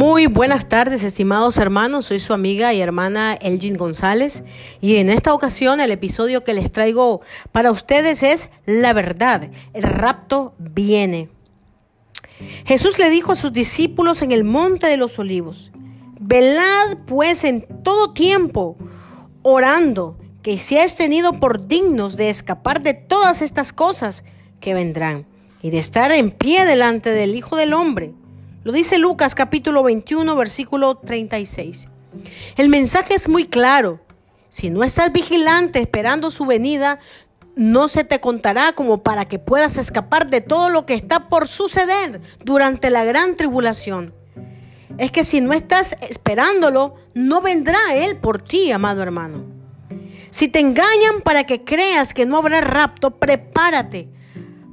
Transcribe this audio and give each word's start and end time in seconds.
Muy 0.00 0.28
buenas 0.28 0.66
tardes, 0.66 1.04
estimados 1.04 1.58
hermanos. 1.58 2.06
Soy 2.06 2.20
su 2.20 2.32
amiga 2.32 2.72
y 2.72 2.80
hermana 2.80 3.34
Elgin 3.34 3.74
González 3.74 4.42
y 4.80 4.96
en 4.96 5.10
esta 5.10 5.34
ocasión 5.34 5.78
el 5.78 5.90
episodio 5.90 6.42
que 6.42 6.54
les 6.54 6.72
traigo 6.72 7.20
para 7.52 7.70
ustedes 7.70 8.22
es 8.22 8.48
La 8.64 8.94
verdad. 8.94 9.50
El 9.74 9.82
rapto 9.82 10.54
viene. 10.56 11.28
Jesús 12.64 12.98
le 12.98 13.10
dijo 13.10 13.32
a 13.32 13.34
sus 13.34 13.52
discípulos 13.52 14.22
en 14.22 14.32
el 14.32 14.42
monte 14.42 14.86
de 14.86 14.96
los 14.96 15.18
olivos, 15.18 15.70
velad 16.18 16.96
pues 17.06 17.44
en 17.44 17.66
todo 17.82 18.14
tiempo, 18.14 18.78
orando, 19.42 20.16
que 20.42 20.56
seáis 20.56 20.96
tenido 20.96 21.34
por 21.40 21.68
dignos 21.68 22.16
de 22.16 22.30
escapar 22.30 22.80
de 22.80 22.94
todas 22.94 23.42
estas 23.42 23.74
cosas 23.74 24.24
que 24.60 24.72
vendrán 24.72 25.26
y 25.60 25.68
de 25.68 25.76
estar 25.76 26.10
en 26.10 26.30
pie 26.30 26.64
delante 26.64 27.10
del 27.10 27.34
Hijo 27.34 27.54
del 27.56 27.74
Hombre. 27.74 28.14
Lo 28.62 28.72
dice 28.72 28.98
Lucas 28.98 29.34
capítulo 29.34 29.82
21, 29.82 30.36
versículo 30.36 30.96
36. 30.96 31.88
El 32.58 32.68
mensaje 32.68 33.14
es 33.14 33.26
muy 33.26 33.46
claro. 33.46 34.00
Si 34.50 34.68
no 34.68 34.84
estás 34.84 35.12
vigilante 35.12 35.80
esperando 35.80 36.30
su 36.30 36.44
venida, 36.44 36.98
no 37.56 37.88
se 37.88 38.04
te 38.04 38.20
contará 38.20 38.74
como 38.74 39.02
para 39.02 39.24
que 39.24 39.38
puedas 39.38 39.78
escapar 39.78 40.28
de 40.28 40.42
todo 40.42 40.68
lo 40.68 40.84
que 40.84 40.92
está 40.92 41.30
por 41.30 41.48
suceder 41.48 42.20
durante 42.44 42.90
la 42.90 43.02
gran 43.04 43.34
tribulación. 43.34 44.12
Es 44.98 45.10
que 45.10 45.24
si 45.24 45.40
no 45.40 45.54
estás 45.54 45.96
esperándolo, 46.02 46.96
no 47.14 47.40
vendrá 47.40 47.78
Él 47.94 48.18
por 48.18 48.42
ti, 48.42 48.72
amado 48.72 49.00
hermano. 49.00 49.42
Si 50.28 50.48
te 50.48 50.60
engañan 50.60 51.22
para 51.24 51.44
que 51.44 51.64
creas 51.64 52.12
que 52.12 52.26
no 52.26 52.36
habrá 52.36 52.60
rapto, 52.60 53.12
prepárate 53.12 54.10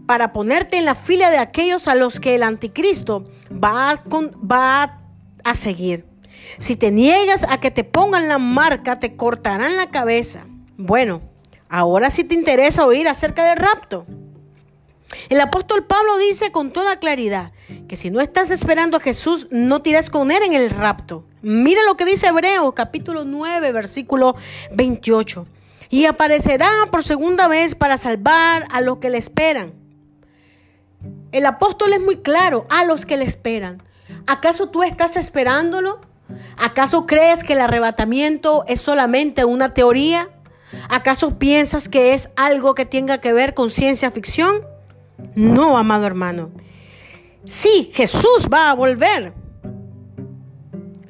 para 0.07 0.33
ponerte 0.33 0.77
en 0.77 0.85
la 0.85 0.95
fila 0.95 1.29
de 1.29 1.37
aquellos 1.37 1.87
a 1.87 1.93
los 1.93 2.19
que 2.19 2.33
el 2.33 2.43
anticristo 2.43 3.29
va 3.51 3.91
a, 3.91 4.03
va 4.41 5.01
a 5.43 5.55
seguir. 5.55 6.05
Si 6.57 6.75
te 6.75 6.91
niegas 6.91 7.45
a 7.47 7.59
que 7.59 7.69
te 7.69 7.83
pongan 7.83 8.27
la 8.27 8.39
marca, 8.39 8.99
te 8.99 9.15
cortarán 9.15 9.75
la 9.75 9.91
cabeza. 9.91 10.45
Bueno, 10.77 11.21
ahora 11.69 12.09
sí 12.09 12.23
te 12.23 12.35
interesa 12.35 12.85
oír 12.85 13.07
acerca 13.07 13.45
del 13.45 13.57
rapto. 13.57 14.07
El 15.29 15.39
apóstol 15.39 15.85
Pablo 15.85 16.17
dice 16.17 16.51
con 16.51 16.71
toda 16.71 16.99
claridad 16.99 17.51
que 17.87 17.95
si 17.95 18.09
no 18.09 18.19
estás 18.19 18.49
esperando 18.51 18.97
a 18.97 19.01
Jesús, 19.01 19.47
no 19.51 19.81
tires 19.81 20.09
con 20.09 20.31
él 20.31 20.43
en 20.43 20.53
el 20.53 20.69
rapto. 20.69 21.25
Mira 21.41 21.81
lo 21.85 21.95
que 21.95 22.05
dice 22.05 22.27
Hebreos 22.27 22.73
capítulo 22.73 23.23
9, 23.23 23.71
versículo 23.71 24.35
28. 24.73 25.43
Y 25.89 26.05
aparecerá 26.05 26.69
por 26.91 27.03
segunda 27.03 27.47
vez 27.47 27.75
para 27.75 27.97
salvar 27.97 28.67
a 28.71 28.81
los 28.81 28.97
que 28.97 29.09
le 29.09 29.17
esperan. 29.17 29.86
El 31.31 31.45
apóstol 31.45 31.93
es 31.93 32.01
muy 32.01 32.17
claro 32.17 32.65
a 32.69 32.85
los 32.85 33.05
que 33.05 33.17
le 33.17 33.25
esperan. 33.25 33.81
¿Acaso 34.25 34.69
tú 34.69 34.83
estás 34.83 35.15
esperándolo? 35.15 35.99
¿Acaso 36.57 37.05
crees 37.05 37.43
que 37.43 37.53
el 37.53 37.61
arrebatamiento 37.61 38.63
es 38.67 38.81
solamente 38.81 39.45
una 39.45 39.73
teoría? 39.73 40.29
¿Acaso 40.89 41.37
piensas 41.37 41.89
que 41.89 42.13
es 42.13 42.29
algo 42.35 42.75
que 42.75 42.85
tenga 42.85 43.19
que 43.19 43.33
ver 43.33 43.53
con 43.53 43.69
ciencia 43.69 44.11
ficción? 44.11 44.61
No, 45.35 45.77
amado 45.77 46.05
hermano. 46.05 46.51
Sí, 47.45 47.91
Jesús 47.93 48.49
va 48.51 48.69
a 48.69 48.73
volver. 48.73 49.33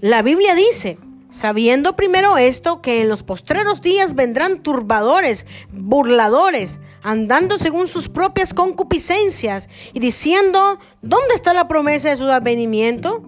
La 0.02 0.22
Biblia 0.22 0.54
dice, 0.54 1.00
sabiendo 1.30 1.96
primero 1.96 2.38
esto, 2.38 2.82
que 2.82 3.02
en 3.02 3.10
los 3.10 3.24
postreros 3.24 3.82
días 3.82 4.16
vendrán 4.16 4.64
turbadores, 4.64 5.46
burladores, 5.72 6.80
andando 7.02 7.58
según 7.58 7.88
sus 7.88 8.10
propias 8.10 8.54
concupiscencias 8.54 9.70
y 9.94 10.00
diciendo, 10.00 10.80
¿dónde 11.02 11.36
está 11.36 11.54
la 11.54 11.68
promesa 11.68 12.10
de 12.10 12.18
su 12.18 12.26
advenimiento? 12.26 13.24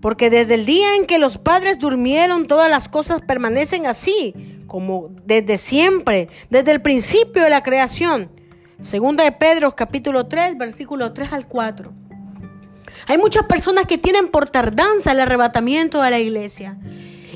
Porque 0.00 0.30
desde 0.30 0.54
el 0.54 0.64
día 0.64 0.94
en 0.96 1.06
que 1.06 1.18
los 1.18 1.38
padres 1.38 1.78
durmieron, 1.78 2.46
todas 2.46 2.70
las 2.70 2.88
cosas 2.88 3.20
permanecen 3.22 3.86
así, 3.86 4.34
como 4.66 5.10
desde 5.24 5.58
siempre, 5.58 6.28
desde 6.50 6.70
el 6.70 6.82
principio 6.82 7.42
de 7.42 7.50
la 7.50 7.62
creación. 7.62 8.30
Segunda 8.80 9.24
de 9.24 9.32
Pedro, 9.32 9.74
capítulo 9.74 10.26
3, 10.28 10.56
versículo 10.56 11.12
3 11.12 11.32
al 11.32 11.48
4. 11.48 12.07
Hay 13.08 13.16
muchas 13.16 13.46
personas 13.46 13.86
que 13.86 13.96
tienen 13.96 14.28
por 14.28 14.50
tardanza 14.50 15.12
el 15.12 15.20
arrebatamiento 15.20 16.02
de 16.02 16.10
la 16.10 16.18
iglesia. 16.18 16.76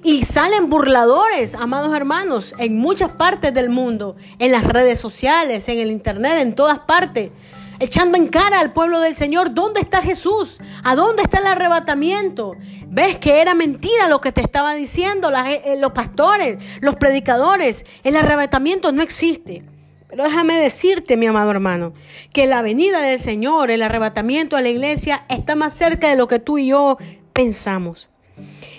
Y 0.05 0.23
salen 0.23 0.69
burladores, 0.69 1.55
amados 1.55 1.97
hermanos, 1.97 2.55
en 2.59 2.77
muchas 2.77 3.13
partes 3.13 3.55
del 3.55 3.71
mundo, 3.71 4.17
en 4.39 4.53
las 4.53 4.65
redes 4.65 4.99
sociales, 4.99 5.67
en 5.69 5.79
el 5.79 5.91
internet, 5.91 6.35
en 6.41 6.55
todas 6.55 6.81
partes, 6.81 7.31
echando 7.79 8.19
en 8.19 8.29
cara 8.29 8.61
al 8.61 8.75
pueblo 8.75 9.01
del 9.01 9.15
Señor, 9.15 9.55
¿dónde 9.55 9.81
está 9.81 10.03
Jesús? 10.03 10.61
¿A 10.85 10.95
dónde 10.95 11.23
está 11.23 11.39
el 11.39 11.47
arrebatamiento? 11.47 12.55
¿Ves 12.89 13.17
que 13.17 13.41
era 13.41 13.55
mentira 13.55 14.11
lo 14.11 14.21
que 14.21 14.31
te 14.31 14.43
estaba 14.43 14.75
diciendo 14.75 15.33
eh, 15.35 15.77
los 15.81 15.93
pastores, 15.93 16.63
los 16.83 16.97
predicadores? 16.97 17.87
El 18.05 18.17
arrebatamiento 18.17 18.93
no 18.93 19.01
existe. 19.01 19.65
Pero 20.13 20.25
déjame 20.25 20.61
decirte, 20.61 21.17
mi 21.17 21.25
amado 21.25 21.51
hermano, 21.53 21.95
que 22.35 22.47
la 22.47 22.61
venida 22.61 23.01
del 23.01 23.19
Señor, 23.19 23.71
el 23.71 23.83
arrebatamiento 23.83 24.57
de 24.57 24.63
la 24.63 24.69
iglesia, 24.69 25.25
está 25.31 25.55
más 25.55 25.73
cerca 25.73 26.11
de 26.11 26.17
lo 26.17 26.29
que 26.29 26.39
tú 26.39 26.59
y 26.59 26.67
yo 26.69 26.99
pensamos. 27.33 28.11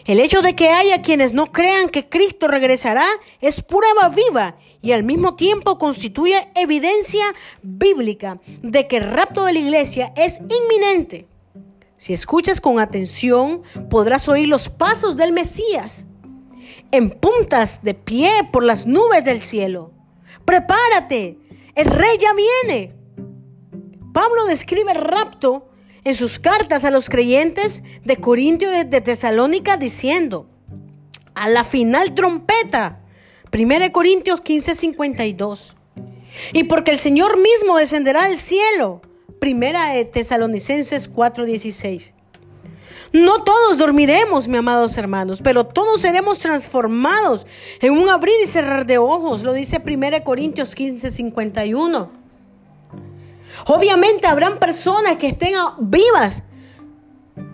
El 0.06 0.20
hecho 0.20 0.44
de 0.44 0.56
que 0.56 0.70
haya 0.70 1.02
quienes 1.02 1.34
no 1.34 1.52
crean 1.52 1.90
que 1.90 2.08
Cristo 2.08 2.48
regresará 2.48 3.04
es 3.42 3.64
prueba 3.64 4.10
viva 4.10 4.58
y 4.84 4.92
al 4.92 5.02
mismo 5.02 5.36
tiempo 5.36 5.80
constituye 5.80 6.52
evidencia 6.54 7.24
bíblica 7.64 8.40
de 8.62 8.88
que 8.88 8.98
el 8.98 9.10
rapto 9.10 9.46
de 9.46 9.54
la 9.54 9.60
iglesia 9.60 10.14
es 10.16 10.38
inminente. 10.38 11.26
Si 11.98 12.14
escuchas 12.14 12.62
con 12.62 12.80
atención, 12.80 13.64
podrás 13.90 14.30
oír 14.30 14.50
los 14.50 14.70
pasos 14.70 15.18
del 15.18 15.34
Mesías 15.34 16.06
en 16.92 17.10
puntas 17.10 17.80
de 17.82 17.96
pie 17.96 18.30
por 18.52 18.64
las 18.64 18.86
nubes 18.86 19.26
del 19.26 19.40
cielo. 19.40 19.94
Prepárate, 20.46 21.38
el 21.76 21.86
rey 21.86 22.18
ya 22.20 22.32
viene. 22.34 22.94
Pablo 24.14 24.46
describe 24.48 24.92
el 24.92 25.02
rapto 25.02 25.70
en 26.04 26.16
sus 26.16 26.40
cartas 26.40 26.86
a 26.86 26.92
los 26.92 27.10
creyentes 27.10 27.82
de 28.04 28.18
Corintio 28.18 28.70
y 28.74 28.84
de 28.84 29.02
Tesalónica 29.02 29.78
diciendo, 29.78 30.48
a 31.34 31.48
la 31.48 31.64
final 31.64 32.14
trompeta, 32.14 33.00
1 33.52 33.92
Corintios 33.92 34.42
15, 34.42 34.76
52. 34.76 35.78
Y 36.52 36.64
porque 36.66 36.92
el 36.92 36.98
Señor 36.98 37.38
mismo 37.38 37.78
descenderá 37.78 38.26
al 38.26 38.38
cielo, 38.38 39.02
1 39.42 40.08
Tesalonicenses 40.12 41.08
4, 41.08 41.46
16. 41.46 42.14
No 43.14 43.44
todos 43.44 43.78
dormiremos, 43.78 44.48
mis 44.48 44.58
amados 44.58 44.98
hermanos, 44.98 45.40
pero 45.44 45.68
todos 45.68 46.02
seremos 46.02 46.40
transformados 46.40 47.46
en 47.80 47.94
un 47.94 48.10
abrir 48.10 48.34
y 48.44 48.48
cerrar 48.48 48.88
de 48.88 48.98
ojos, 48.98 49.44
lo 49.44 49.54
dice 49.54 49.80
1 49.86 50.24
Corintios 50.24 50.74
15, 50.74 51.12
51. 51.12 52.10
Obviamente 53.68 54.26
habrán 54.26 54.58
personas 54.58 55.18
que 55.18 55.28
estén 55.28 55.54
vivas 55.78 56.42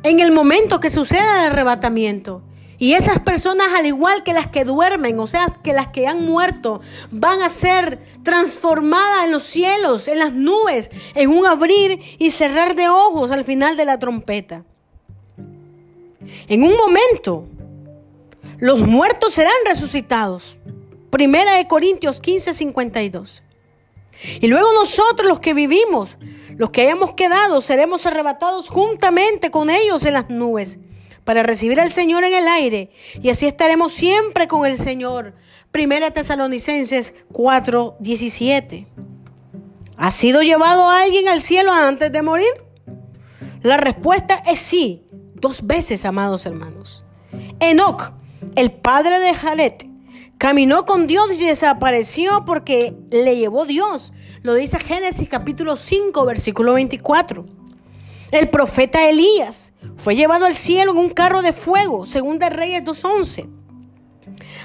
en 0.03 0.21
el 0.21 0.31
momento 0.31 0.79
que 0.79 0.89
suceda 0.89 1.41
el 1.41 1.51
arrebatamiento. 1.51 2.41
Y 2.77 2.93
esas 2.93 3.19
personas, 3.19 3.67
al 3.75 3.85
igual 3.85 4.23
que 4.23 4.31
las 4.31 4.47
que 4.47 4.63
duermen, 4.63 5.19
o 5.19 5.27
sea, 5.27 5.53
que 5.61 5.73
las 5.73 5.89
que 5.89 6.07
han 6.07 6.25
muerto, 6.25 6.79
van 7.11 7.41
a 7.41 7.49
ser 7.49 7.99
transformadas 8.23 9.25
en 9.25 9.31
los 9.33 9.43
cielos, 9.43 10.07
en 10.07 10.19
las 10.19 10.31
nubes, 10.31 10.89
en 11.15 11.29
un 11.29 11.45
abrir 11.45 11.99
y 12.17 12.31
cerrar 12.31 12.75
de 12.75 12.87
ojos 12.87 13.29
al 13.31 13.43
final 13.43 13.75
de 13.75 13.83
la 13.83 13.99
trompeta. 13.99 14.63
En 16.47 16.63
un 16.63 16.75
momento, 16.75 17.45
los 18.57 18.81
muertos 18.81 19.33
serán 19.33 19.53
resucitados. 19.65 20.57
Primera 21.09 21.55
de 21.55 21.67
Corintios 21.67 22.19
15, 22.19 22.53
52. 22.53 23.43
Y 24.41 24.47
luego 24.47 24.73
nosotros 24.73 25.27
los 25.27 25.39
que 25.39 25.53
vivimos, 25.53 26.17
los 26.57 26.71
que 26.71 26.81
hayamos 26.81 27.13
quedado, 27.13 27.61
seremos 27.61 28.05
arrebatados 28.05 28.69
juntamente 28.69 29.49
con 29.49 29.69
ellos 29.69 30.05
en 30.05 30.13
las 30.13 30.29
nubes 30.29 30.77
para 31.23 31.43
recibir 31.43 31.79
al 31.79 31.91
Señor 31.91 32.23
en 32.23 32.33
el 32.33 32.47
aire. 32.47 32.91
Y 33.21 33.29
así 33.29 33.45
estaremos 33.45 33.93
siempre 33.93 34.47
con 34.47 34.65
el 34.65 34.77
Señor. 34.77 35.33
Primera 35.71 36.11
Tesalonicenses 36.11 37.13
4:17. 37.31 38.87
¿Ha 39.95 40.11
sido 40.11 40.41
llevado 40.41 40.89
alguien 40.89 41.27
al 41.27 41.41
cielo 41.41 41.71
antes 41.71 42.11
de 42.11 42.21
morir? 42.21 42.51
La 43.61 43.77
respuesta 43.77 44.41
es 44.47 44.59
sí, 44.59 45.03
dos 45.39 45.65
veces, 45.65 46.05
amados 46.05 46.45
hermanos. 46.45 47.03
Enoch, 47.59 48.11
el 48.55 48.71
padre 48.71 49.19
de 49.19 49.33
Jalet, 49.33 49.89
Caminó 50.39 50.85
con 50.85 51.05
Dios 51.05 51.37
y 51.41 51.45
desapareció 51.47 52.45
porque 52.45 52.95
le 53.11 53.35
llevó 53.35 53.65
Dios. 53.65 54.13
Lo 54.41 54.53
dice 54.53 54.79
Génesis 54.79 55.27
capítulo 55.27 55.75
5, 55.75 56.25
versículo 56.25 56.75
24. 56.75 57.45
El 58.31 58.47
profeta 58.47 59.09
Elías 59.09 59.73
fue 59.97 60.15
llevado 60.15 60.45
al 60.45 60.55
cielo 60.55 60.91
en 60.93 60.97
un 60.97 61.09
carro 61.09 61.41
de 61.41 61.51
fuego, 61.51 62.05
según 62.05 62.39
de 62.39 62.49
Reyes 62.49 62.85
2.11. 62.85 63.49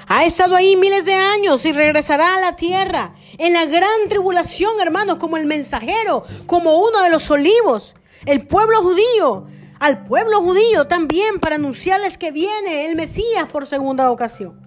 Ha 0.07 0.23
estado 0.23 0.55
ahí 0.55 0.77
miles 0.77 1.03
de 1.03 1.13
años 1.13 1.65
y 1.65 1.73
regresará 1.73 2.37
a 2.37 2.39
la 2.39 2.55
tierra 2.55 3.13
en 3.37 3.51
la 3.51 3.65
gran 3.65 4.07
tribulación, 4.07 4.79
hermanos, 4.79 5.17
como 5.17 5.35
el 5.35 5.45
mensajero, 5.45 6.23
como 6.45 6.79
uno 6.79 7.01
de 7.01 7.09
los 7.09 7.29
olivos. 7.29 7.95
El 8.25 8.47
pueblo 8.47 8.81
judío 8.81 9.47
al 9.85 10.03
pueblo 10.03 10.41
judío 10.41 10.87
también 10.87 11.39
para 11.39 11.57
anunciarles 11.57 12.17
que 12.17 12.31
viene 12.31 12.89
el 12.89 12.95
Mesías 12.95 13.45
por 13.51 13.67
segunda 13.67 14.09
ocasión. 14.09 14.59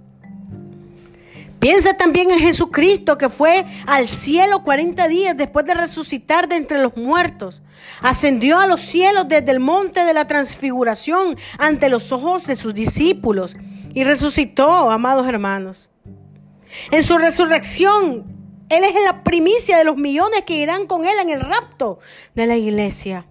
Piensa 1.58 1.94
también 1.94 2.30
en 2.30 2.38
Jesucristo 2.38 3.18
que 3.18 3.28
fue 3.28 3.66
al 3.88 4.06
cielo 4.06 4.62
40 4.62 5.08
días 5.08 5.36
después 5.36 5.66
de 5.66 5.74
resucitar 5.74 6.48
de 6.48 6.54
entre 6.54 6.80
los 6.80 6.96
muertos. 6.96 7.62
Ascendió 8.00 8.60
a 8.60 8.68
los 8.68 8.78
cielos 8.78 9.26
desde 9.26 9.50
el 9.50 9.58
monte 9.58 10.04
de 10.04 10.14
la 10.14 10.28
transfiguración 10.28 11.36
ante 11.58 11.88
los 11.88 12.12
ojos 12.12 12.46
de 12.46 12.54
sus 12.54 12.72
discípulos 12.72 13.56
y 13.94 14.04
resucitó, 14.04 14.88
amados 14.88 15.26
hermanos. 15.26 15.90
En 16.92 17.02
su 17.02 17.18
resurrección, 17.18 18.24
Él 18.68 18.84
es 18.84 18.94
la 19.04 19.24
primicia 19.24 19.78
de 19.78 19.84
los 19.84 19.96
millones 19.96 20.42
que 20.46 20.54
irán 20.54 20.86
con 20.86 21.06
Él 21.06 21.18
en 21.20 21.30
el 21.30 21.40
rapto 21.40 21.98
de 22.36 22.46
la 22.46 22.56
iglesia. 22.56 23.26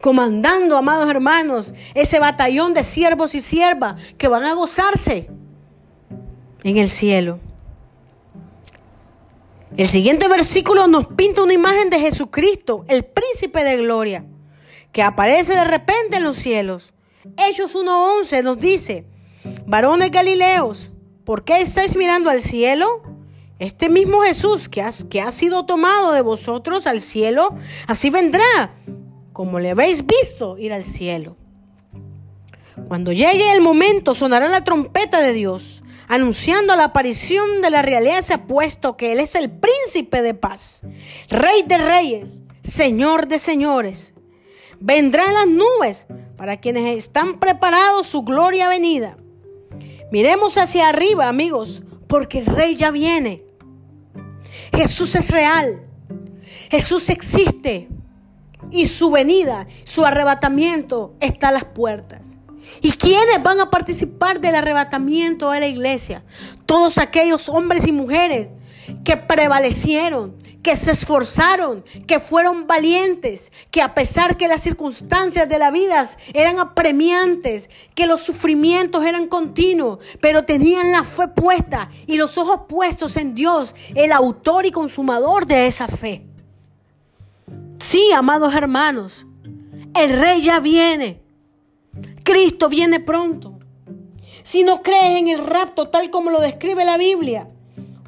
Comandando, 0.00 0.76
amados 0.76 1.08
hermanos, 1.08 1.74
ese 1.94 2.18
batallón 2.18 2.74
de 2.74 2.84
siervos 2.84 3.34
y 3.34 3.40
siervas 3.40 4.00
que 4.18 4.28
van 4.28 4.44
a 4.44 4.54
gozarse 4.54 5.28
en 6.62 6.76
el 6.76 6.88
cielo. 6.88 7.38
El 9.76 9.88
siguiente 9.88 10.26
versículo 10.28 10.86
nos 10.86 11.06
pinta 11.06 11.42
una 11.42 11.52
imagen 11.52 11.90
de 11.90 12.00
Jesucristo, 12.00 12.84
el 12.88 13.04
príncipe 13.04 13.62
de 13.62 13.76
gloria, 13.76 14.24
que 14.90 15.02
aparece 15.02 15.54
de 15.54 15.64
repente 15.64 16.16
en 16.16 16.24
los 16.24 16.36
cielos. 16.36 16.94
Hechos 17.36 17.74
1.11 17.74 18.42
nos 18.42 18.58
dice, 18.58 19.04
varones 19.66 20.10
galileos, 20.10 20.90
¿por 21.24 21.44
qué 21.44 21.60
estáis 21.60 21.96
mirando 21.96 22.30
al 22.30 22.40
cielo? 22.40 23.02
Este 23.58 23.88
mismo 23.88 24.22
Jesús 24.22 24.68
que, 24.68 24.82
que 25.10 25.20
ha 25.20 25.30
sido 25.30 25.66
tomado 25.66 26.12
de 26.12 26.22
vosotros 26.22 26.86
al 26.86 27.02
cielo, 27.02 27.54
así 27.86 28.10
vendrá, 28.10 28.74
como 29.36 29.60
le 29.60 29.72
habéis 29.72 30.06
visto 30.06 30.56
ir 30.56 30.72
al 30.72 30.82
cielo. 30.82 31.36
Cuando 32.88 33.12
llegue 33.12 33.52
el 33.52 33.60
momento, 33.60 34.14
sonará 34.14 34.48
la 34.48 34.64
trompeta 34.64 35.20
de 35.20 35.34
Dios 35.34 35.82
anunciando 36.08 36.74
la 36.74 36.84
aparición 36.84 37.60
de 37.60 37.68
la 37.68 37.82
realeza, 37.82 38.46
puesto 38.46 38.96
que 38.96 39.12
Él 39.12 39.20
es 39.20 39.34
el 39.34 39.50
príncipe 39.50 40.22
de 40.22 40.32
paz, 40.32 40.86
rey 41.28 41.64
de 41.64 41.76
reyes, 41.76 42.38
señor 42.62 43.28
de 43.28 43.38
señores. 43.38 44.14
Vendrá 44.80 45.26
en 45.26 45.34
las 45.34 45.48
nubes 45.48 46.06
para 46.38 46.58
quienes 46.58 46.96
están 46.96 47.38
preparados 47.38 48.06
su 48.06 48.22
gloria 48.22 48.70
venida. 48.70 49.18
Miremos 50.10 50.56
hacia 50.56 50.88
arriba, 50.88 51.28
amigos, 51.28 51.82
porque 52.06 52.38
el 52.38 52.46
rey 52.46 52.74
ya 52.74 52.90
viene. 52.90 53.44
Jesús 54.74 55.14
es 55.14 55.30
real. 55.30 55.82
Jesús 56.70 57.10
existe. 57.10 57.90
Y 58.70 58.86
su 58.86 59.10
venida, 59.10 59.66
su 59.84 60.04
arrebatamiento 60.04 61.14
está 61.20 61.48
a 61.48 61.52
las 61.52 61.64
puertas. 61.64 62.36
¿Y 62.82 62.92
quiénes 62.92 63.42
van 63.42 63.60
a 63.60 63.70
participar 63.70 64.40
del 64.40 64.54
arrebatamiento 64.54 65.50
de 65.50 65.60
la 65.60 65.66
iglesia? 65.66 66.24
Todos 66.66 66.98
aquellos 66.98 67.48
hombres 67.48 67.86
y 67.86 67.92
mujeres 67.92 68.48
que 69.04 69.16
prevalecieron, 69.16 70.36
que 70.62 70.76
se 70.76 70.90
esforzaron, 70.90 71.84
que 72.06 72.18
fueron 72.18 72.66
valientes, 72.66 73.52
que 73.70 73.82
a 73.82 73.94
pesar 73.94 74.36
que 74.36 74.48
las 74.48 74.62
circunstancias 74.62 75.48
de 75.48 75.58
la 75.58 75.70
vida 75.70 76.08
eran 76.34 76.58
apremiantes, 76.58 77.70
que 77.94 78.06
los 78.06 78.20
sufrimientos 78.20 79.04
eran 79.04 79.28
continuos, 79.28 80.00
pero 80.20 80.44
tenían 80.44 80.90
la 80.90 81.04
fe 81.04 81.28
puesta 81.28 81.88
y 82.06 82.16
los 82.16 82.36
ojos 82.36 82.62
puestos 82.68 83.16
en 83.16 83.34
Dios, 83.34 83.74
el 83.94 84.10
autor 84.10 84.66
y 84.66 84.72
consumador 84.72 85.46
de 85.46 85.68
esa 85.68 85.86
fe. 85.86 86.26
Sí, 87.78 88.10
amados 88.12 88.54
hermanos, 88.54 89.26
el 89.94 90.18
rey 90.18 90.42
ya 90.42 90.60
viene. 90.60 91.22
Cristo 92.22 92.68
viene 92.68 93.00
pronto. 93.00 93.58
Si 94.42 94.62
no 94.62 94.82
crees 94.82 95.18
en 95.18 95.28
el 95.28 95.46
rapto 95.46 95.88
tal 95.88 96.10
como 96.10 96.30
lo 96.30 96.40
describe 96.40 96.84
la 96.84 96.96
Biblia, 96.96 97.48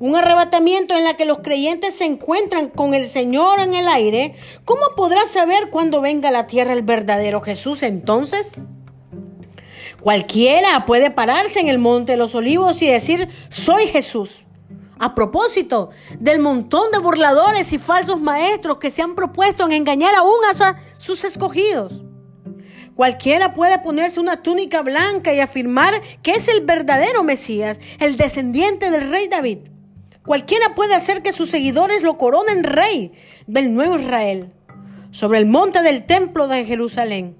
un 0.00 0.16
arrebatamiento 0.16 0.96
en 0.96 1.04
la 1.04 1.16
que 1.16 1.24
los 1.24 1.40
creyentes 1.40 1.96
se 1.96 2.04
encuentran 2.04 2.68
con 2.68 2.94
el 2.94 3.06
Señor 3.06 3.60
en 3.60 3.74
el 3.74 3.88
aire, 3.88 4.36
¿cómo 4.64 4.80
podrás 4.96 5.30
saber 5.30 5.70
cuándo 5.70 6.00
venga 6.00 6.28
a 6.28 6.32
la 6.32 6.46
tierra 6.46 6.72
el 6.72 6.82
verdadero 6.82 7.40
Jesús 7.40 7.82
entonces? 7.82 8.54
Cualquiera 10.00 10.86
puede 10.86 11.10
pararse 11.10 11.60
en 11.60 11.68
el 11.68 11.78
monte 11.78 12.12
de 12.12 12.18
los 12.18 12.34
olivos 12.34 12.80
y 12.82 12.86
decir, 12.86 13.28
soy 13.50 13.88
Jesús. 13.88 14.46
A 14.98 15.14
propósito 15.14 15.90
del 16.18 16.40
montón 16.40 16.90
de 16.90 16.98
burladores 16.98 17.72
y 17.72 17.78
falsos 17.78 18.20
maestros 18.20 18.78
que 18.78 18.90
se 18.90 19.02
han 19.02 19.14
propuesto 19.14 19.64
en 19.64 19.72
engañar 19.72 20.14
aún 20.14 20.38
a 20.50 20.76
sus 20.96 21.24
escogidos. 21.24 22.02
Cualquiera 22.94 23.54
puede 23.54 23.78
ponerse 23.78 24.18
una 24.18 24.42
túnica 24.42 24.82
blanca 24.82 25.32
y 25.32 25.38
afirmar 25.38 26.00
que 26.20 26.32
es 26.32 26.48
el 26.48 26.64
verdadero 26.64 27.22
Mesías, 27.22 27.80
el 28.00 28.16
descendiente 28.16 28.90
del 28.90 29.08
rey 29.08 29.28
David. 29.28 29.58
Cualquiera 30.26 30.74
puede 30.74 30.96
hacer 30.96 31.22
que 31.22 31.32
sus 31.32 31.48
seguidores 31.48 32.02
lo 32.02 32.18
coronen 32.18 32.64
rey 32.64 33.12
del 33.46 33.72
nuevo 33.72 33.98
Israel 33.98 34.52
sobre 35.10 35.38
el 35.38 35.46
monte 35.46 35.80
del 35.82 36.06
templo 36.06 36.48
de 36.48 36.64
Jerusalén. 36.64 37.36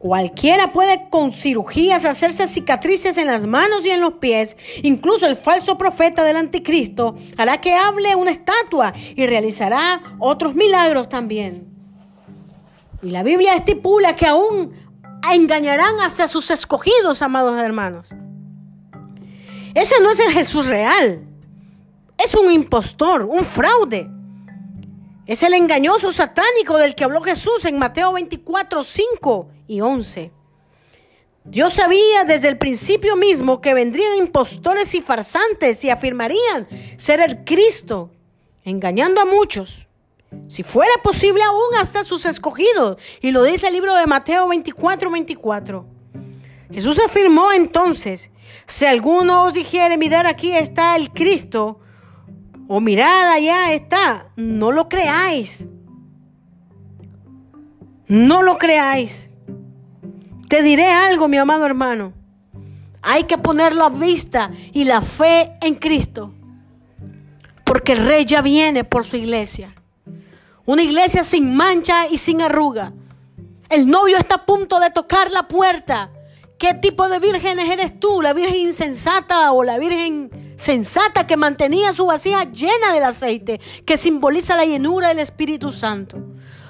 Cualquiera 0.00 0.72
puede 0.72 1.10
con 1.10 1.30
cirugías 1.30 2.06
hacerse 2.06 2.48
cicatrices 2.48 3.18
en 3.18 3.26
las 3.26 3.44
manos 3.44 3.84
y 3.84 3.90
en 3.90 4.00
los 4.00 4.14
pies. 4.14 4.56
Incluso 4.82 5.26
el 5.26 5.36
falso 5.36 5.76
profeta 5.76 6.24
del 6.24 6.36
anticristo 6.36 7.16
hará 7.36 7.60
que 7.60 7.74
hable 7.74 8.16
una 8.16 8.30
estatua 8.30 8.94
y 9.14 9.26
realizará 9.26 10.00
otros 10.18 10.54
milagros 10.54 11.10
también. 11.10 11.68
Y 13.02 13.10
la 13.10 13.22
Biblia 13.22 13.54
estipula 13.54 14.16
que 14.16 14.26
aún 14.26 14.72
engañarán 15.30 15.94
hacia 16.00 16.28
sus 16.28 16.50
escogidos, 16.50 17.20
amados 17.20 17.60
hermanos. 17.60 18.08
Ese 19.74 19.96
no 20.02 20.12
es 20.12 20.20
el 20.20 20.32
Jesús 20.32 20.66
real. 20.68 21.26
Es 22.16 22.34
un 22.34 22.50
impostor, 22.50 23.26
un 23.26 23.44
fraude. 23.44 24.10
Es 25.26 25.42
el 25.42 25.52
engañoso 25.52 26.10
satánico 26.10 26.78
del 26.78 26.94
que 26.94 27.04
habló 27.04 27.20
Jesús 27.20 27.66
en 27.66 27.78
Mateo 27.78 28.14
24, 28.14 28.82
5 28.82 29.50
y 29.70 29.80
11. 29.80 30.32
Dios 31.44 31.74
sabía 31.74 32.24
desde 32.24 32.48
el 32.48 32.58
principio 32.58 33.14
mismo 33.14 33.60
que 33.60 33.72
vendrían 33.72 34.18
impostores 34.18 34.92
y 34.96 35.00
farsantes 35.00 35.84
y 35.84 35.90
afirmarían 35.90 36.66
ser 36.96 37.20
el 37.20 37.44
Cristo, 37.44 38.10
engañando 38.64 39.20
a 39.20 39.26
muchos. 39.26 39.86
Si 40.48 40.64
fuera 40.64 40.92
posible 41.04 41.42
aún 41.44 41.76
hasta 41.80 42.02
sus 42.02 42.26
escogidos. 42.26 43.00
Y 43.20 43.30
lo 43.30 43.44
dice 43.44 43.68
el 43.68 43.74
libro 43.74 43.94
de 43.94 44.06
Mateo 44.06 44.48
24, 44.48 45.10
24. 45.10 45.86
Jesús 46.72 47.00
afirmó 47.04 47.52
entonces, 47.52 48.32
si 48.66 48.86
alguno 48.86 49.44
os 49.44 49.54
dijere, 49.54 49.96
mirar 49.96 50.26
aquí 50.26 50.52
está 50.52 50.96
el 50.96 51.12
Cristo, 51.12 51.78
o 52.66 52.80
mirad 52.80 53.32
allá 53.32 53.72
está, 53.72 54.32
no 54.36 54.72
lo 54.72 54.88
creáis. 54.88 55.66
No 58.06 58.42
lo 58.42 58.58
creáis. 58.58 59.29
Te 60.50 60.64
diré 60.64 60.90
algo, 60.90 61.28
mi 61.28 61.36
amado 61.36 61.64
hermano. 61.64 62.12
Hay 63.02 63.22
que 63.22 63.38
poner 63.38 63.72
la 63.72 63.88
vista 63.88 64.50
y 64.72 64.82
la 64.82 65.00
fe 65.00 65.52
en 65.60 65.76
Cristo. 65.76 66.34
Porque 67.64 67.92
el 67.92 68.04
rey 68.04 68.24
ya 68.24 68.42
viene 68.42 68.82
por 68.82 69.06
su 69.06 69.14
iglesia. 69.14 69.72
Una 70.66 70.82
iglesia 70.82 71.22
sin 71.22 71.54
mancha 71.54 72.08
y 72.08 72.18
sin 72.18 72.42
arruga. 72.42 72.92
El 73.68 73.86
novio 73.86 74.18
está 74.18 74.34
a 74.34 74.44
punto 74.44 74.80
de 74.80 74.90
tocar 74.90 75.30
la 75.30 75.46
puerta. 75.46 76.10
¿Qué 76.58 76.74
tipo 76.74 77.08
de 77.08 77.20
vírgenes 77.20 77.70
eres 77.70 78.00
tú? 78.00 78.20
¿La 78.20 78.32
virgen 78.32 78.56
insensata 78.56 79.52
o 79.52 79.62
la 79.62 79.78
virgen 79.78 80.32
sensata 80.56 81.28
que 81.28 81.36
mantenía 81.36 81.92
su 81.92 82.06
vasija 82.06 82.50
llena 82.50 82.92
del 82.92 83.04
aceite, 83.04 83.60
que 83.86 83.96
simboliza 83.96 84.56
la 84.56 84.64
llenura 84.64 85.10
del 85.10 85.20
Espíritu 85.20 85.70
Santo? 85.70 86.18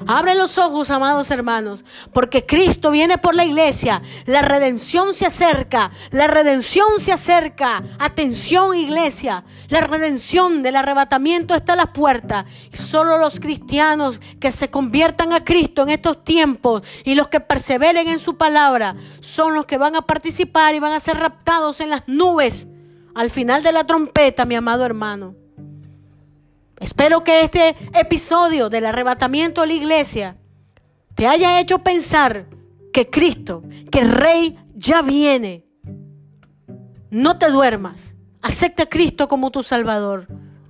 Abre 0.06 0.34
los 0.34 0.58
ojos, 0.58 0.90
amados 0.90 1.30
hermanos, 1.30 1.84
porque 2.12 2.46
Cristo 2.46 2.90
viene 2.90 3.18
por 3.18 3.34
la 3.34 3.44
iglesia. 3.44 4.02
La 4.26 4.42
redención 4.42 5.14
se 5.14 5.26
acerca, 5.26 5.90
la 6.10 6.26
redención 6.26 6.98
se 6.98 7.12
acerca. 7.12 7.82
Atención, 7.98 8.76
iglesia. 8.76 9.44
La 9.68 9.80
redención 9.80 10.62
del 10.62 10.76
arrebatamiento 10.76 11.54
está 11.54 11.74
a 11.74 11.76
la 11.76 11.92
puerta. 11.92 12.46
Solo 12.72 13.18
los 13.18 13.40
cristianos 13.40 14.20
que 14.40 14.52
se 14.52 14.70
conviertan 14.70 15.32
a 15.32 15.44
Cristo 15.44 15.82
en 15.82 15.90
estos 15.90 16.24
tiempos 16.24 16.82
y 17.04 17.14
los 17.14 17.28
que 17.28 17.40
perseveren 17.40 18.08
en 18.08 18.18
su 18.18 18.36
palabra 18.36 18.96
son 19.20 19.54
los 19.54 19.66
que 19.66 19.78
van 19.78 19.96
a 19.96 20.02
participar 20.02 20.74
y 20.74 20.80
van 20.80 20.92
a 20.92 21.00
ser 21.00 21.16
raptados 21.16 21.80
en 21.80 21.90
las 21.90 22.06
nubes 22.06 22.66
al 23.14 23.30
final 23.30 23.62
de 23.62 23.72
la 23.72 23.84
trompeta, 23.84 24.44
mi 24.44 24.54
amado 24.54 24.84
hermano. 24.84 25.34
Espero 26.80 27.22
que 27.22 27.42
este 27.42 27.76
episodio 27.94 28.70
del 28.70 28.86
arrebatamiento 28.86 29.60
de 29.60 29.66
la 29.68 29.74
iglesia 29.74 30.36
te 31.14 31.26
haya 31.26 31.60
hecho 31.60 31.80
pensar 31.80 32.48
que 32.92 33.10
Cristo, 33.10 33.62
que 33.92 34.02
Rey 34.02 34.58
ya 34.74 35.02
viene. 35.02 35.66
No 37.10 37.38
te 37.38 37.50
duermas. 37.50 38.14
Acepta 38.40 38.84
a 38.84 38.88
Cristo 38.88 39.28
como 39.28 39.50
tu 39.50 39.62
Salvador. 39.62 40.26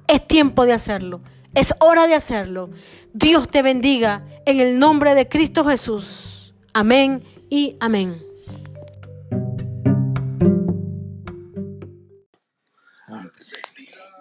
Es 0.08 0.26
tiempo 0.26 0.66
de 0.66 0.72
hacerlo. 0.72 1.22
Es 1.54 1.74
hora 1.78 2.08
de 2.08 2.16
hacerlo. 2.16 2.70
Dios 3.12 3.48
te 3.48 3.62
bendiga 3.62 4.24
en 4.46 4.58
el 4.60 4.78
nombre 4.78 5.14
de 5.14 5.28
Cristo 5.28 5.64
Jesús. 5.64 6.54
Amén 6.72 7.22
y 7.48 7.76
amén. 7.78 8.29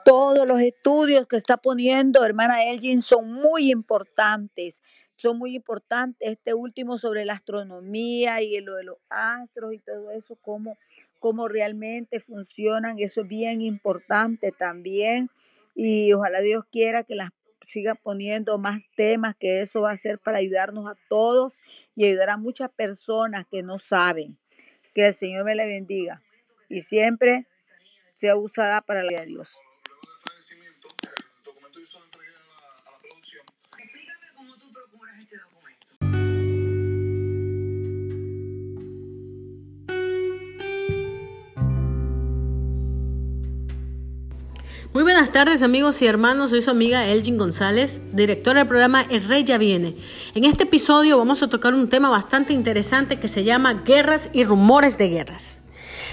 Todos 0.06 0.48
los 0.48 0.62
estudios 0.62 1.28
que 1.28 1.38
está 1.38 1.58
poniendo 1.58 2.24
hermana 2.26 2.64
Elgin 2.64 3.02
son 3.02 3.32
muy 3.32 3.72
importantes. 3.72 4.82
Son 5.18 5.38
muy 5.38 5.56
importantes. 5.56 6.30
Este 6.30 6.54
último 6.54 6.98
sobre 6.98 7.26
la 7.26 7.34
astronomía 7.34 8.42
y 8.42 8.60
lo 8.62 8.76
de 8.76 8.86
los 8.86 8.98
astros 9.10 9.74
y 9.74 9.80
todo 9.80 10.12
eso, 10.12 10.38
cómo, 10.42 10.78
cómo 11.20 11.48
realmente 11.48 12.20
funcionan. 12.20 12.98
Eso 13.00 13.22
es 13.22 13.28
bien 13.28 13.62
importante 13.62 14.52
también. 14.52 15.30
Y 15.76 16.14
ojalá 16.14 16.42
Dios 16.42 16.64
quiera 16.72 17.04
que 17.04 17.16
las 17.16 17.32
siga 17.66 17.96
poniendo 17.96 18.58
más 18.58 18.90
temas, 18.96 19.36
que 19.36 19.62
eso 19.62 19.82
va 19.82 19.92
a 19.92 19.98
ser 19.98 20.18
para 20.20 20.40
ayudarnos 20.40 20.88
a 20.88 20.98
todos 21.08 21.60
y 21.96 22.06
ayudar 22.06 22.32
a 22.32 22.38
muchas 22.38 22.72
personas 22.72 23.46
que 23.50 23.62
no 23.62 23.78
saben. 23.78 24.38
Que 24.94 25.08
el 25.08 25.14
Señor 25.14 25.46
me 25.46 25.56
le 25.56 25.68
bendiga 25.68 26.24
y 26.70 26.82
siempre 26.82 27.48
sea 28.20 28.36
usada 28.36 28.82
para 28.82 29.02
la 29.02 29.22
de 29.22 29.28
Dios. 29.28 29.58
Muy 44.92 45.04
buenas 45.04 45.32
tardes 45.32 45.62
amigos 45.62 46.02
y 46.02 46.08
hermanos, 46.08 46.50
soy 46.50 46.62
su 46.62 46.72
amiga 46.72 47.08
Elgin 47.08 47.38
González, 47.38 48.02
directora 48.12 48.60
del 48.60 48.68
programa 48.68 49.04
El 49.04 49.24
Rey 49.30 49.46
ya 49.46 49.58
viene. 49.58 49.96
En 50.36 50.44
este 50.44 50.64
episodio 50.64 51.18
vamos 51.18 51.42
a 51.42 51.48
tocar 51.48 51.74
un 51.74 51.88
tema 51.88 52.10
bastante 52.10 52.52
interesante 52.52 53.18
que 53.18 53.30
se 53.30 53.46
llama 53.46 53.84
Guerras 53.86 54.30
y 54.34 54.44
rumores 54.44 54.98
de 54.98 55.08
guerras. 55.08 55.59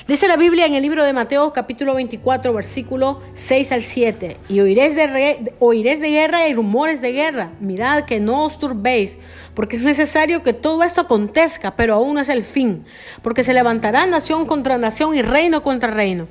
Dice 0.08 0.28
la 0.28 0.36
Biblia 0.36 0.66
en 0.66 0.74
el 0.74 0.82
libro 0.82 1.04
de 1.04 1.12
Mateo 1.12 1.52
capítulo 1.52 1.94
24 1.94 2.52
versículo 2.52 3.20
6 3.34 3.72
al 3.72 3.82
7, 3.82 4.36
y 4.48 4.60
oiréis 4.60 4.94
de, 4.94 5.52
oiréis 5.58 6.00
de 6.00 6.10
guerra 6.10 6.46
y 6.46 6.54
rumores 6.54 7.00
de 7.00 7.10
guerra, 7.10 7.50
mirad 7.58 8.04
que 8.04 8.20
no 8.20 8.44
os 8.44 8.60
turbéis, 8.60 9.16
porque 9.54 9.74
es 9.74 9.82
necesario 9.82 10.44
que 10.44 10.52
todo 10.52 10.84
esto 10.84 11.00
acontezca, 11.00 11.74
pero 11.74 11.94
aún 11.94 12.14
no 12.14 12.20
es 12.20 12.28
el 12.28 12.44
fin, 12.44 12.84
porque 13.22 13.42
se 13.42 13.52
levantará 13.52 14.06
nación 14.06 14.46
contra 14.46 14.78
nación 14.78 15.16
y 15.16 15.22
reino 15.22 15.64
contra 15.64 15.90
reino 15.90 16.28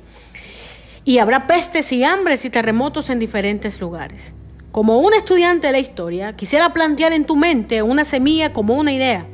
y 1.06 1.18
habrá 1.18 1.46
pestes 1.46 1.92
y 1.92 2.02
hambres 2.02 2.44
y 2.44 2.50
terremotos 2.50 3.10
en 3.10 3.20
diferentes 3.20 3.80
lugares. 3.80 4.32
Como 4.72 4.98
un 4.98 5.14
estudiante 5.14 5.68
de 5.68 5.72
la 5.72 5.78
historia, 5.78 6.34
quisiera 6.34 6.72
plantear 6.72 7.12
en 7.12 7.24
tu 7.24 7.36
mente 7.36 7.80
una 7.82 8.04
semilla 8.04 8.52
como 8.52 8.74
una 8.74 8.92
idea. 8.92 9.26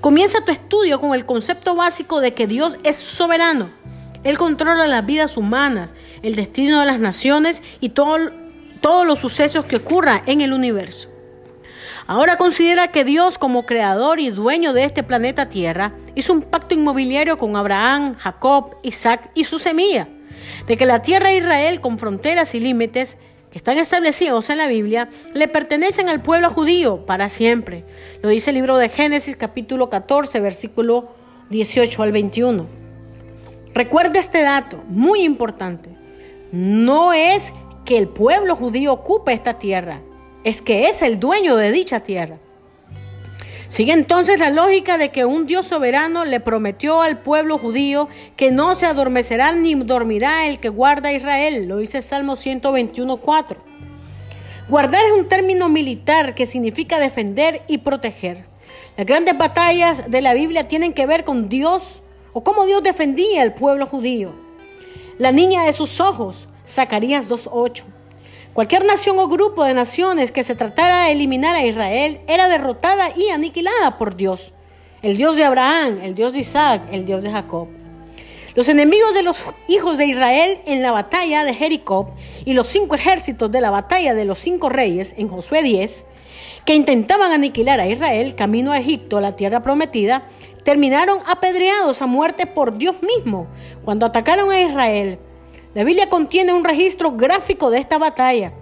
Comienza 0.00 0.44
tu 0.44 0.52
estudio 0.52 1.00
con 1.00 1.14
el 1.14 1.26
concepto 1.26 1.74
básico 1.74 2.20
de 2.20 2.32
que 2.32 2.46
Dios 2.46 2.76
es 2.84 2.96
soberano. 2.96 3.68
Él 4.22 4.38
controla 4.38 4.86
las 4.86 5.04
vidas 5.04 5.36
humanas, 5.36 5.90
el 6.22 6.36
destino 6.36 6.80
de 6.80 6.86
las 6.86 7.00
naciones 7.00 7.62
y 7.80 7.90
todo, 7.90 8.30
todos 8.80 9.06
los 9.06 9.18
sucesos 9.18 9.64
que 9.64 9.76
ocurran 9.76 10.22
en 10.26 10.40
el 10.40 10.52
universo. 10.52 11.08
Ahora 12.06 12.38
considera 12.38 12.88
que 12.88 13.04
Dios 13.04 13.38
como 13.38 13.66
creador 13.66 14.20
y 14.20 14.30
dueño 14.30 14.72
de 14.72 14.84
este 14.84 15.02
planeta 15.02 15.48
Tierra 15.48 15.92
hizo 16.14 16.32
un 16.32 16.42
pacto 16.42 16.74
inmobiliario 16.74 17.36
con 17.36 17.56
Abraham, 17.56 18.14
Jacob, 18.18 18.76
Isaac 18.82 19.30
y 19.34 19.44
su 19.44 19.58
semilla 19.58 20.08
de 20.66 20.76
que 20.76 20.86
la 20.86 21.02
tierra 21.02 21.30
de 21.30 21.38
Israel 21.38 21.80
con 21.80 21.98
fronteras 21.98 22.54
y 22.54 22.60
límites 22.60 23.16
que 23.50 23.58
están 23.58 23.78
establecidos 23.78 24.50
en 24.50 24.58
la 24.58 24.66
Biblia 24.66 25.08
le 25.34 25.48
pertenecen 25.48 26.08
al 26.08 26.22
pueblo 26.22 26.50
judío 26.50 27.06
para 27.06 27.28
siempre. 27.28 27.84
Lo 28.22 28.28
dice 28.28 28.50
el 28.50 28.56
libro 28.56 28.76
de 28.76 28.88
Génesis 28.88 29.36
capítulo 29.36 29.88
14 29.88 30.40
versículo 30.40 31.08
18 31.50 32.02
al 32.02 32.12
21. 32.12 32.66
Recuerda 33.74 34.18
este 34.18 34.42
dato, 34.42 34.82
muy 34.88 35.22
importante. 35.22 35.90
No 36.52 37.12
es 37.12 37.52
que 37.84 37.96
el 37.98 38.08
pueblo 38.08 38.56
judío 38.56 38.92
ocupe 38.92 39.32
esta 39.32 39.58
tierra, 39.58 40.00
es 40.44 40.60
que 40.60 40.88
es 40.88 41.02
el 41.02 41.20
dueño 41.20 41.56
de 41.56 41.70
dicha 41.70 42.00
tierra. 42.00 42.38
Sigue 43.68 43.92
entonces 43.92 44.40
la 44.40 44.48
lógica 44.48 44.96
de 44.96 45.10
que 45.10 45.26
un 45.26 45.46
Dios 45.46 45.66
soberano 45.66 46.24
le 46.24 46.40
prometió 46.40 47.02
al 47.02 47.18
pueblo 47.18 47.58
judío 47.58 48.08
que 48.34 48.50
no 48.50 48.74
se 48.74 48.86
adormecerá 48.86 49.52
ni 49.52 49.74
dormirá 49.74 50.46
el 50.46 50.58
que 50.58 50.70
guarda 50.70 51.10
a 51.10 51.12
Israel. 51.12 51.66
Lo 51.68 51.76
dice 51.76 52.00
Salmo 52.00 52.32
121.4. 52.32 53.56
Guardar 54.70 55.04
es 55.04 55.12
un 55.12 55.28
término 55.28 55.68
militar 55.68 56.34
que 56.34 56.46
significa 56.46 56.98
defender 56.98 57.62
y 57.68 57.78
proteger. 57.78 58.46
Las 58.96 59.06
grandes 59.06 59.36
batallas 59.36 60.10
de 60.10 60.22
la 60.22 60.32
Biblia 60.32 60.66
tienen 60.66 60.94
que 60.94 61.06
ver 61.06 61.24
con 61.24 61.50
Dios 61.50 62.00
o 62.32 62.42
cómo 62.42 62.64
Dios 62.64 62.82
defendía 62.82 63.42
al 63.42 63.54
pueblo 63.54 63.86
judío. 63.86 64.32
La 65.18 65.30
niña 65.30 65.64
de 65.64 65.74
sus 65.74 66.00
ojos, 66.00 66.48
Zacarías 66.66 67.28
2.8. 67.28 67.84
Cualquier 68.58 68.84
nación 68.84 69.20
o 69.20 69.28
grupo 69.28 69.62
de 69.62 69.72
naciones 69.72 70.32
que 70.32 70.42
se 70.42 70.56
tratara 70.56 71.04
de 71.04 71.12
eliminar 71.12 71.54
a 71.54 71.64
Israel 71.64 72.20
era 72.26 72.48
derrotada 72.48 73.10
y 73.16 73.28
aniquilada 73.28 73.98
por 73.98 74.16
Dios. 74.16 74.52
El 75.00 75.16
Dios 75.16 75.36
de 75.36 75.44
Abraham, 75.44 76.00
el 76.02 76.16
Dios 76.16 76.32
de 76.32 76.40
Isaac, 76.40 76.82
el 76.90 77.04
Dios 77.04 77.22
de 77.22 77.30
Jacob. 77.30 77.68
Los 78.56 78.68
enemigos 78.68 79.14
de 79.14 79.22
los 79.22 79.44
hijos 79.68 79.96
de 79.96 80.06
Israel 80.06 80.58
en 80.66 80.82
la 80.82 80.90
batalla 80.90 81.44
de 81.44 81.54
Jericó 81.54 82.10
y 82.44 82.54
los 82.54 82.66
cinco 82.66 82.96
ejércitos 82.96 83.48
de 83.48 83.60
la 83.60 83.70
batalla 83.70 84.12
de 84.14 84.24
los 84.24 84.40
cinco 84.40 84.68
reyes 84.68 85.14
en 85.16 85.28
Josué 85.28 85.62
10, 85.62 86.04
que 86.64 86.74
intentaban 86.74 87.30
aniquilar 87.30 87.78
a 87.78 87.86
Israel 87.86 88.34
camino 88.34 88.72
a 88.72 88.78
Egipto, 88.78 89.20
la 89.20 89.36
tierra 89.36 89.62
prometida, 89.62 90.26
terminaron 90.64 91.20
apedreados 91.28 92.02
a 92.02 92.06
muerte 92.06 92.46
por 92.46 92.76
Dios 92.76 92.96
mismo 93.02 93.46
cuando 93.84 94.04
atacaron 94.04 94.50
a 94.50 94.60
Israel 94.60 95.20
la 95.78 95.84
Biblia 95.84 96.08
contiene 96.08 96.52
un 96.52 96.64
registro 96.64 97.12
gráfico 97.12 97.70
de 97.70 97.78
esta 97.78 97.98
batalla. 97.98 98.52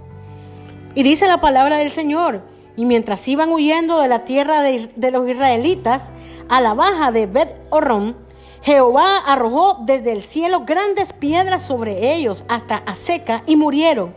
Y 0.94 1.02
dice 1.02 1.26
la 1.26 1.40
palabra 1.40 1.78
del 1.78 1.90
Señor. 1.90 2.42
Y 2.76 2.84
mientras 2.84 3.26
iban 3.26 3.50
huyendo 3.52 4.02
de 4.02 4.08
la 4.08 4.26
tierra 4.26 4.60
de, 4.60 5.10
los 5.10 5.26
israelitas 5.26 6.10
a 6.50 6.60
la 6.60 6.74
baja 6.74 7.12
de 7.12 7.24
Bet 7.24 7.56
Horón, 7.70 8.14
Jehová 8.60 9.16
arrojó 9.16 9.78
desde 9.86 10.12
el 10.12 10.20
cielo 10.20 10.66
grandes 10.66 11.14
piedras 11.14 11.62
sobre 11.62 12.12
ellos 12.14 12.44
hasta 12.48 12.84
a 12.84 12.94
y 13.46 13.56
murieron. 13.56 14.14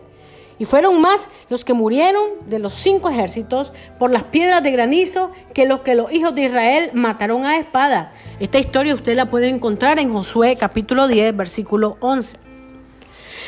Y 0.57 0.65
fueron 0.65 0.99
más 0.99 1.29
los 1.47 1.63
que 1.63 1.71
murieron 1.71 2.21
de 2.47 2.59
los 2.59 2.73
cinco 2.73 3.07
ejércitos 3.07 3.71
por 3.97 4.11
las 4.11 4.23
piedras 4.23 4.61
de 4.61 4.71
granizo 4.71 5.31
que 5.53 5.65
los 5.65 5.79
que 5.79 5.95
los 5.95 6.11
hijos 6.11 6.35
de 6.35 6.43
Israel 6.43 6.89
mataron 6.91 7.45
a 7.45 7.55
espada. 7.55 8.11
Esta 8.41 8.59
historia 8.59 8.93
usted 8.93 9.15
la 9.15 9.29
puede 9.29 9.47
encontrar 9.47 9.99
en 9.99 10.11
Josué 10.11 10.57
capítulo 10.57 11.07
10, 11.07 11.37
versículo 11.37 11.95
11. 12.01 12.48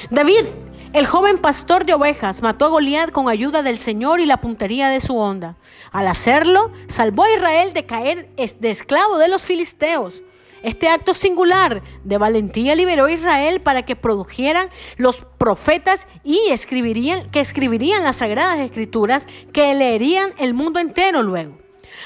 David, 0.10 0.46
el 0.94 1.06
joven 1.06 1.38
pastor 1.38 1.86
de 1.86 1.94
ovejas, 1.94 2.42
mató 2.42 2.66
a 2.66 2.70
Goliat 2.70 3.12
con 3.12 3.30
ayuda 3.30 3.62
del 3.62 3.78
Señor 3.78 4.20
y 4.20 4.26
la 4.26 4.42
puntería 4.42 4.90
de 4.90 5.00
su 5.00 5.18
onda. 5.18 5.56
Al 5.92 6.08
hacerlo, 6.08 6.72
salvó 6.88 7.24
a 7.24 7.34
Israel 7.34 7.74
de 7.74 7.86
caer 7.86 8.30
de 8.36 8.72
esclavo 8.72 9.18
de 9.18 9.28
los 9.28 9.42
filisteos. 9.42 10.22
Este 10.64 10.90
acto 10.90 11.14
singular 11.14 11.82
de 12.04 12.18
valentía 12.18 12.76
liberó 12.76 13.06
a 13.06 13.12
Israel 13.12 13.62
para 13.62 13.84
que 13.84 13.96
produjeran 13.96 14.70
los 14.98 15.26
profetas 15.38 16.08
y 16.24 16.40
escribirían, 16.50 17.30
que 17.32 17.40
escribirían 17.40 18.04
las 18.04 18.18
sagradas 18.18 18.60
escrituras 18.60 19.28
que 19.54 19.74
leerían 19.74 20.32
el 20.38 20.54
mundo 20.54 20.80
entero 20.80 21.24
luego. 21.24 21.58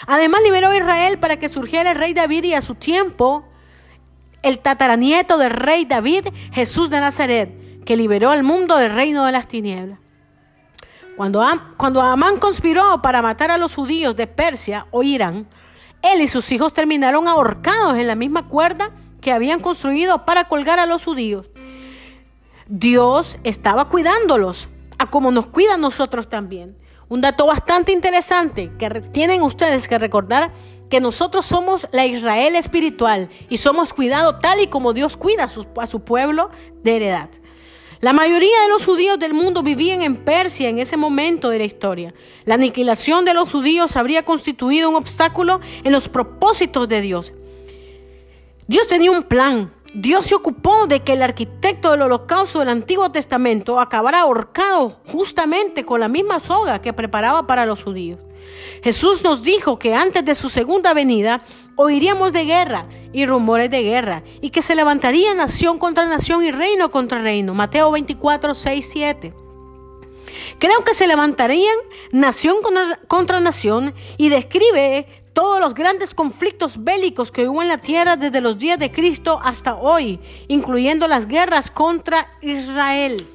Además 0.08 0.42
liberó 0.44 0.70
a 0.70 0.78
Israel 0.78 1.18
para 1.18 1.38
que 1.38 1.50
surgiera 1.50 1.92
el 1.92 1.98
rey 1.98 2.14
David 2.14 2.46
y 2.46 2.54
a 2.54 2.62
su 2.62 2.76
tiempo 2.76 3.46
el 4.42 4.60
tataranieto 4.60 5.38
del 5.38 5.50
rey 5.50 5.86
David, 5.86 6.28
Jesús 6.54 6.90
de 6.90 7.00
Nazaret 7.00 7.65
que 7.86 7.96
liberó 7.96 8.32
al 8.32 8.44
mundo 8.44 8.78
del 8.78 8.94
reino 8.94 9.26
de 9.26 9.32
las 9.32 9.48
tinieblas. 9.48 10.00
Cuando, 11.16 12.02
Amán 12.02 12.40
conspiró 12.40 13.02
para 13.02 13.22
matar 13.22 13.52
a 13.52 13.58
los 13.58 13.76
judíos 13.76 14.16
de 14.16 14.28
Persia 14.28 14.88
o 14.92 15.02
Irán, 15.02 15.48
él 16.02 16.22
y 16.22 16.28
sus 16.28 16.52
hijos 16.52 16.74
terminaron 16.74 17.28
ahorcados 17.28 17.98
en 17.98 18.08
la 18.08 18.16
misma 18.16 18.48
cuerda 18.48 18.92
que 19.22 19.32
habían 19.32 19.62
construido 19.62 20.26
para 20.26 20.48
colgar 20.50 20.78
a 20.80 20.86
los 20.86 21.04
judíos. 21.04 21.50
Dios 22.68 23.38
estaba 23.44 23.88
cuidándolos, 23.90 24.68
a 24.98 25.10
como 25.10 25.32
nos 25.32 25.48
cuida 25.48 25.78
nosotros 25.78 26.30
también. 26.30 26.78
Un 27.08 27.22
dato 27.22 27.46
bastante 27.46 27.92
interesante 27.92 28.72
que 28.78 28.90
tienen 29.12 29.42
ustedes 29.42 29.88
que 29.88 30.00
recordar 30.00 30.52
que 30.90 31.00
nosotros 31.00 31.46
somos 31.46 31.88
la 31.92 32.06
Israel 32.06 32.56
espiritual 32.56 33.30
y 33.50 33.58
somos 33.58 33.94
cuidados 33.94 34.40
tal 34.40 34.60
y 34.60 34.68
como 34.68 34.94
Dios 34.94 35.16
cuida 35.16 35.46
a 35.46 35.88
su 35.88 36.00
pueblo 36.04 36.50
de 36.84 36.96
heredad. 36.96 37.30
La 38.02 38.14
mayoría 38.14 38.62
de 38.62 38.70
los 38.70 38.86
judíos 38.86 39.18
del 39.18 39.34
mundo 39.34 39.64
vivían 39.64 40.02
en 40.02 40.18
Persia 40.18 40.70
en 40.70 40.80
ese 40.80 40.98
momento 40.98 41.50
de 41.50 41.60
la 41.60 41.66
historia. 41.66 42.14
La 42.44 42.56
aniquilación 42.56 43.26
de 43.26 43.34
los 43.34 43.50
judíos 43.50 43.96
habría 43.96 44.26
constituido 44.26 44.90
un 44.90 44.96
obstáculo 44.96 45.62
en 45.84 45.92
los 45.92 46.10
propósitos 46.10 46.90
de 46.90 47.02
Dios. 47.02 47.34
Dios 48.68 48.88
tenía 48.88 49.12
un 49.12 49.24
plan. 49.24 49.74
Dios 49.94 50.26
se 50.26 50.36
ocupó 50.36 50.88
de 50.88 51.04
que 51.04 51.14
el 51.14 51.22
arquitecto 51.22 51.92
del 51.92 52.02
holocausto 52.02 52.60
del 52.60 52.70
Antiguo 52.70 53.12
Testamento 53.12 53.80
acabara 53.80 54.22
ahorcado 54.22 55.00
justamente 55.06 55.86
con 55.86 56.02
la 56.02 56.10
misma 56.10 56.42
soga 56.42 56.82
que 56.82 56.92
preparaba 56.92 57.48
para 57.48 57.66
los 57.66 57.84
judíos. 57.84 58.20
Jesús 58.84 59.24
nos 59.24 59.42
dijo 59.42 59.80
que 59.80 59.96
antes 59.96 60.24
de 60.24 60.36
su 60.36 60.50
segunda 60.50 60.94
venida 60.94 61.44
oiríamos 61.76 62.34
de 62.34 62.46
guerra 62.46 62.88
y 63.14 63.26
rumores 63.26 63.70
de 63.72 63.82
guerra 63.82 64.24
y 64.42 64.52
que 64.52 64.62
se 64.62 64.76
levantaría 64.76 65.34
nación 65.34 65.80
contra 65.80 66.08
nación 66.08 66.44
y 66.44 66.52
reino 66.52 66.92
contra 66.92 67.22
reino. 67.22 67.54
Mateo 67.54 67.92
24, 67.92 68.54
6, 68.54 68.90
7. 68.92 69.34
Creo 70.60 70.84
que 70.84 70.94
se 70.94 71.08
levantarían 71.08 71.76
nación 72.12 72.58
contra, 73.08 73.40
nación 73.40 73.94
y 74.18 74.30
describe 74.30 75.08
todos 75.34 75.60
los 75.60 75.74
grandes 75.74 76.14
conflictos 76.14 76.84
bélicos 76.84 77.32
que 77.32 77.48
hubo 77.50 77.62
en 77.62 77.68
la 77.68 77.78
tierra 77.78 78.16
desde 78.16 78.40
los 78.40 78.58
días 78.58 78.80
de 78.80 78.92
Cristo 78.92 79.40
hasta 79.44 79.76
hoy, 79.76 80.20
incluyendo 80.48 81.08
las 81.08 81.28
guerras 81.28 81.72
contra 81.72 82.30
Israel. 82.42 83.35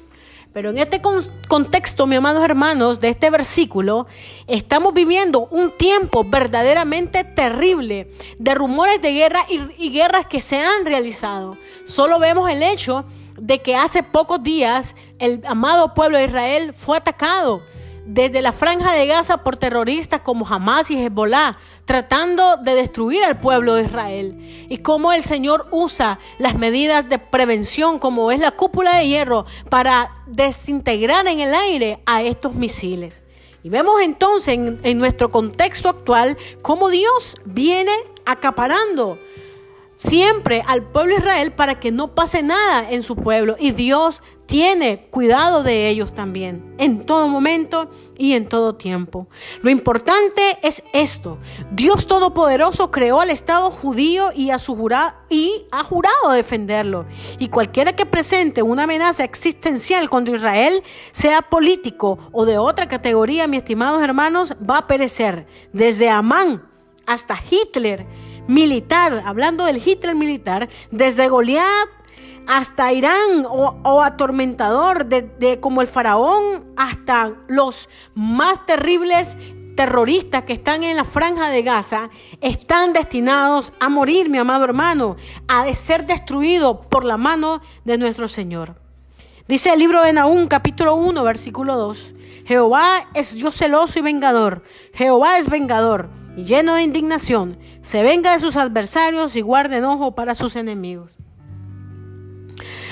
Pero 0.53 0.69
en 0.69 0.77
este 0.79 1.01
contexto, 1.47 2.07
mis 2.07 2.17
amados 2.17 2.43
hermanos, 2.43 2.99
de 2.99 3.09
este 3.09 3.29
versículo, 3.29 4.07
estamos 4.47 4.93
viviendo 4.93 5.47
un 5.49 5.77
tiempo 5.77 6.25
verdaderamente 6.25 7.23
terrible 7.23 8.11
de 8.37 8.55
rumores 8.55 9.01
de 9.01 9.13
guerra 9.13 9.39
y, 9.49 9.61
y 9.77 9.91
guerras 9.91 10.25
que 10.25 10.41
se 10.41 10.59
han 10.59 10.85
realizado. 10.85 11.57
Solo 11.85 12.19
vemos 12.19 12.49
el 12.49 12.63
hecho 12.63 13.05
de 13.39 13.61
que 13.61 13.77
hace 13.77 14.03
pocos 14.03 14.43
días 14.43 14.93
el 15.19 15.41
amado 15.45 15.93
pueblo 15.93 16.17
de 16.17 16.25
Israel 16.25 16.73
fue 16.73 16.97
atacado 16.97 17.61
desde 18.05 18.41
la 18.41 18.51
franja 18.51 18.93
de 18.93 19.05
Gaza 19.05 19.37
por 19.37 19.57
terroristas 19.57 20.21
como 20.21 20.47
Hamas 20.47 20.89
y 20.91 21.01
Hezbollah, 21.01 21.57
tratando 21.85 22.57
de 22.57 22.75
destruir 22.75 23.23
al 23.23 23.39
pueblo 23.39 23.75
de 23.75 23.83
Israel. 23.83 24.67
Y 24.69 24.77
cómo 24.79 25.13
el 25.13 25.23
Señor 25.23 25.67
usa 25.71 26.19
las 26.37 26.55
medidas 26.55 27.07
de 27.07 27.19
prevención, 27.19 27.99
como 27.99 28.31
es 28.31 28.39
la 28.39 28.51
cúpula 28.51 28.95
de 28.97 29.07
hierro, 29.07 29.45
para 29.69 30.23
desintegrar 30.27 31.27
en 31.27 31.39
el 31.39 31.53
aire 31.53 32.01
a 32.05 32.23
estos 32.23 32.55
misiles. 32.55 33.23
Y 33.63 33.69
vemos 33.69 34.01
entonces 34.01 34.55
en, 34.55 34.79
en 34.83 34.97
nuestro 34.97 35.29
contexto 35.29 35.89
actual 35.89 36.37
cómo 36.61 36.89
Dios 36.89 37.37
viene 37.45 37.91
acaparando 38.25 39.19
siempre 39.95 40.63
al 40.65 40.81
pueblo 40.81 41.13
de 41.13 41.19
Israel 41.19 41.51
para 41.51 41.79
que 41.79 41.91
no 41.91 42.15
pase 42.15 42.41
nada 42.41 42.89
en 42.89 43.03
su 43.03 43.15
pueblo. 43.15 43.55
Y 43.59 43.71
Dios 43.71 44.23
tiene 44.51 45.07
cuidado 45.09 45.63
de 45.63 45.87
ellos 45.87 46.13
también, 46.13 46.75
en 46.77 47.05
todo 47.05 47.29
momento 47.29 47.89
y 48.17 48.33
en 48.33 48.49
todo 48.49 48.75
tiempo. 48.75 49.27
Lo 49.61 49.69
importante 49.69 50.41
es 50.61 50.83
esto. 50.91 51.37
Dios 51.71 52.05
Todopoderoso 52.05 52.91
creó 52.91 53.21
al 53.21 53.29
Estado 53.29 53.71
judío 53.71 54.33
y, 54.35 54.49
a 54.49 54.59
su 54.59 54.75
y 55.29 55.67
ha 55.71 55.85
jurado 55.85 56.31
defenderlo. 56.33 57.05
Y 57.39 57.47
cualquiera 57.47 57.95
que 57.95 58.05
presente 58.05 58.61
una 58.61 58.83
amenaza 58.83 59.23
existencial 59.23 60.09
contra 60.09 60.35
Israel, 60.35 60.83
sea 61.13 61.43
político 61.43 62.19
o 62.33 62.43
de 62.43 62.57
otra 62.57 62.89
categoría, 62.89 63.47
mis 63.47 63.59
estimados 63.59 64.03
hermanos, 64.03 64.51
va 64.69 64.79
a 64.79 64.87
perecer. 64.87 65.47
Desde 65.71 66.09
Amán 66.09 66.61
hasta 67.05 67.39
Hitler 67.49 68.05
militar, 68.49 69.23
hablando 69.25 69.63
del 69.63 69.77
Hitler 69.77 70.13
militar, 70.13 70.67
desde 70.91 71.29
Goliat 71.29 72.00
hasta 72.47 72.91
Irán 72.91 73.45
o, 73.47 74.01
atormentador, 74.01 75.05
de, 75.05 75.59
como 75.59 75.81
el 75.81 75.87
faraón 75.87 76.65
hasta 76.75 77.33
los 77.47 77.89
más 78.13 78.65
terribles 78.65 79.37
terroristas 79.75 80.43
que 80.43 80.53
están 80.53 80.83
en 80.83 80.97
la 80.97 81.05
franja 81.05 81.49
de 81.49 81.63
Gaza, 81.63 82.09
están 82.41 82.93
destinados 82.93 83.73
a 83.79 83.89
morir, 83.89 84.29
mi 84.29 84.37
amado 84.37 84.65
hermano, 84.65 85.15
a 85.47 85.73
ser 85.73 86.05
destruidos 86.05 86.85
por 86.87 87.03
la 87.03 87.17
mano 87.17 87.61
de 87.85 87.97
nuestro 87.97 88.27
Señor. 88.27 88.75
Dice 89.47 89.73
el 89.73 89.79
libro 89.79 90.01
de 90.03 90.13
Nahum, 90.13 90.47
capítulo 90.47 90.95
1, 90.95 91.23
versículo 91.23 91.77
2. 91.77 92.13
Jehová 92.45 93.07
es 93.13 93.33
Dios 93.33 93.55
celoso 93.55 93.99
y 93.99 94.01
vengador. 94.01 94.63
Jehová 94.93 95.37
es 95.37 95.49
vengador 95.49 96.09
y 96.35 96.43
lleno 96.43 96.75
de 96.75 96.83
indignación, 96.83 97.57
se 97.81 98.03
venga 98.03 98.33
de 98.33 98.39
sus 98.39 98.55
adversarios 98.55 99.35
y 99.35 99.41
guarde 99.41 99.77
enojo 99.77 100.15
para 100.15 100.35
sus 100.35 100.55
enemigos. 100.55 101.17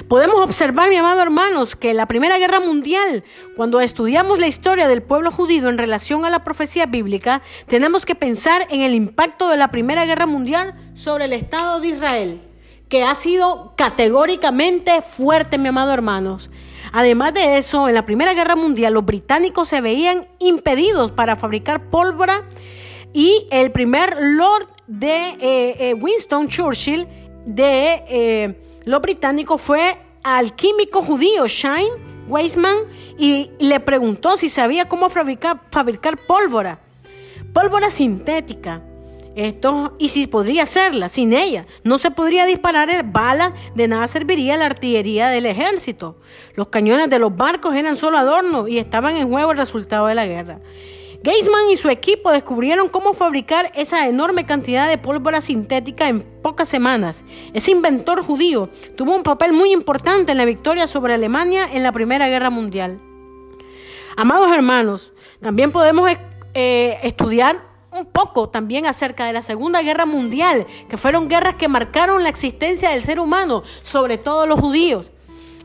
Podemos 0.10 0.38
observar, 0.38 0.90
mi 0.90 0.96
amado 0.96 1.22
hermanos, 1.22 1.76
que 1.76 1.94
la 1.94 2.08
Primera 2.08 2.40
Guerra 2.40 2.60
Mundial, 2.60 3.24
cuando 3.56 3.80
estudiamos 3.80 4.40
la 4.40 4.48
historia 4.48 4.88
del 4.88 5.04
pueblo 5.04 5.32
judío 5.32 5.70
en 5.70 5.78
relación 5.78 6.26
a 6.26 6.32
la 6.32 6.44
profecía 6.44 6.88
bíblica, 6.88 7.44
tenemos 7.68 8.08
que 8.08 8.16
pensar 8.16 8.66
en 8.72 8.82
el 8.82 8.96
impacto 8.96 9.50
de 9.50 9.58
la 9.58 9.70
Primera 9.70 10.06
Guerra 10.06 10.26
Mundial 10.26 10.74
sobre 10.96 11.26
el 11.26 11.34
Estado 11.34 11.80
de 11.80 11.90
Israel, 11.90 12.42
que 12.88 13.04
ha 13.04 13.14
sido 13.14 13.76
categóricamente 13.78 15.04
fuerte, 15.04 15.60
mi 15.60 15.68
amado 15.68 15.94
hermanos. 15.94 16.50
Además 16.92 17.36
de 17.36 17.60
eso, 17.60 17.88
en 17.88 17.94
la 17.94 18.08
Primera 18.08 18.34
Guerra 18.34 18.56
Mundial 18.56 18.96
los 18.96 19.06
británicos 19.06 19.68
se 19.70 19.80
veían 19.80 20.28
impedidos 20.40 21.12
para 21.12 21.36
fabricar 21.36 21.92
pólvora 21.92 22.50
y 23.14 23.48
el 23.52 23.72
primer 23.72 24.18
Lord 24.20 24.70
de 24.88 25.38
eh, 25.40 25.76
eh, 25.80 25.94
Winston 25.94 26.48
Churchill 26.48 27.08
de 27.50 28.04
eh, 28.08 28.62
lo 28.86 29.00
británico 29.00 29.58
fue 29.58 29.98
al 30.22 30.56
químico 30.56 31.02
judío 31.02 31.48
Shine 31.48 32.10
Weisman 32.28 32.76
y, 33.18 33.50
le 33.60 33.80
preguntó 33.80 34.38
si 34.38 34.50
sabía 34.50 34.88
cómo 34.88 35.10
fabricar, 35.10 35.60
pólvora, 36.28 36.80
pólvora 37.52 37.90
sintética. 37.90 38.84
Esto, 39.36 39.96
y 40.00 40.10
si 40.10 40.28
podría 40.28 40.64
hacerla 40.64 41.08
sin 41.08 41.34
ella, 41.34 41.66
no 41.84 41.98
se 41.98 42.12
podría 42.12 42.46
disparar 42.46 42.90
bala, 43.06 43.54
de 43.74 43.88
nada 43.88 44.08
serviría 44.08 44.58
la 44.58 44.66
artillería 44.66 45.30
del 45.30 45.46
ejército. 45.46 46.20
Los 46.56 46.68
cañones 46.68 47.10
de 47.10 47.20
los 47.20 47.36
barcos 47.36 47.76
eran 47.76 47.96
solo 47.96 48.18
adorno 48.18 48.68
y 48.68 48.80
estaban 48.80 49.16
en 49.16 49.30
juego 49.30 49.52
el 49.52 49.58
resultado 49.58 50.08
de 50.08 50.16
la 50.16 50.26
guerra. 50.26 50.60
Geisman 51.22 51.70
y 51.70 51.76
su 51.76 51.90
equipo 51.90 52.32
descubrieron 52.32 52.88
cómo 52.88 53.14
fabricar 53.14 53.74
esa 53.76 54.08
enorme 54.08 54.46
cantidad 54.46 54.88
de 54.88 54.98
pólvora 54.98 55.42
sintética 55.42 56.08
en 56.08 56.22
pocas 56.22 56.70
semanas. 56.70 57.26
Ese 57.54 57.72
inventor 57.72 58.24
judío 58.24 58.70
tuvo 58.96 59.14
un 59.16 59.24
papel 59.24 59.52
muy 59.52 59.74
importante 59.74 60.32
en 60.32 60.38
la 60.38 60.46
victoria 60.46 60.88
sobre 60.88 61.14
Alemania 61.14 61.68
en 61.74 61.84
la 61.84 61.92
Primera 61.92 62.30
Guerra 62.30 62.50
Mundial. 62.50 63.02
Amados 64.16 64.50
hermanos, 64.54 65.12
también 65.42 65.74
podemos 65.74 66.10
eh, 66.54 66.98
estudiar 67.04 67.68
un 67.92 68.06
poco 68.06 68.48
también 68.48 68.86
acerca 68.86 69.26
de 69.26 69.34
la 69.34 69.42
Segunda 69.42 69.82
Guerra 69.82 70.06
Mundial, 70.06 70.68
que 70.88 70.96
fueron 70.96 71.28
guerras 71.28 71.56
que 71.56 71.68
marcaron 71.68 72.24
la 72.24 72.30
existencia 72.30 72.92
del 72.92 73.02
ser 73.02 73.20
humano, 73.20 73.64
sobre 73.84 74.18
todo 74.18 74.46
los 74.46 74.60
judíos. 74.60 75.12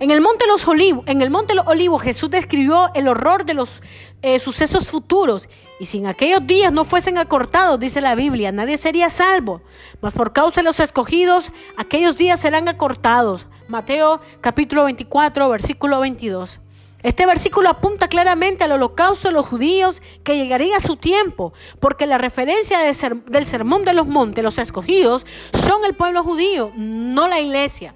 En 0.01 0.11
el 0.11 0.21
Monte 0.21 0.47
Los 0.49 0.67
Olivos, 0.67 1.05
en 1.07 1.23
el 1.23 1.31
Monte 1.31 1.55
Los 1.55 1.69
Olivos 1.69 2.03
Jesús 2.03 2.29
describió 2.29 2.91
el 2.95 3.07
horror 3.07 3.45
de 3.45 3.55
los 3.55 3.81
eh, 4.23 4.41
sucesos 4.41 4.91
futuros. 4.91 5.49
Y 5.79 5.87
si 5.87 5.99
en 5.99 6.09
aquellos 6.09 6.45
días 6.45 6.73
no 6.73 6.85
fuesen 6.85 7.17
acortados, 7.17 7.79
dice 7.79 8.01
la 8.01 8.17
Biblia, 8.17 8.51
nadie 8.51 8.77
sería 8.77 9.09
salvo. 9.09 9.63
Mas 10.01 10.13
por 10.13 10.33
causa 10.33 10.61
de 10.61 10.65
los 10.65 10.81
escogidos, 10.81 11.53
aquellos 11.77 12.17
días 12.17 12.41
serán 12.41 12.69
acortados. 12.69 13.47
Mateo 13.69 14.21
capítulo 14.41 14.85
24, 14.85 15.49
versículo 15.49 16.01
22. 16.01 16.61
Este 17.05 17.25
versículo 17.27 17.69
apunta 17.69 18.09
claramente 18.09 18.65
al 18.65 18.73
holocausto 18.73 19.29
de 19.29 19.35
los 19.35 19.47
judíos 19.47 20.03
que 20.25 20.37
llegaría 20.37 20.77
a 20.77 20.81
su 20.81 20.97
tiempo, 20.97 21.53
porque 21.79 22.07
la 22.07 22.19
referencia 22.19 22.79
del 22.81 23.47
sermón 23.47 23.85
de 23.85 23.93
los 23.93 24.07
montes, 24.07 24.43
los 24.43 24.59
escogidos, 24.59 25.25
son 25.53 25.85
el 25.85 25.95
pueblo 25.95 26.25
judío, 26.25 26.73
no 26.75 27.29
la 27.29 27.41
iglesia. 27.41 27.95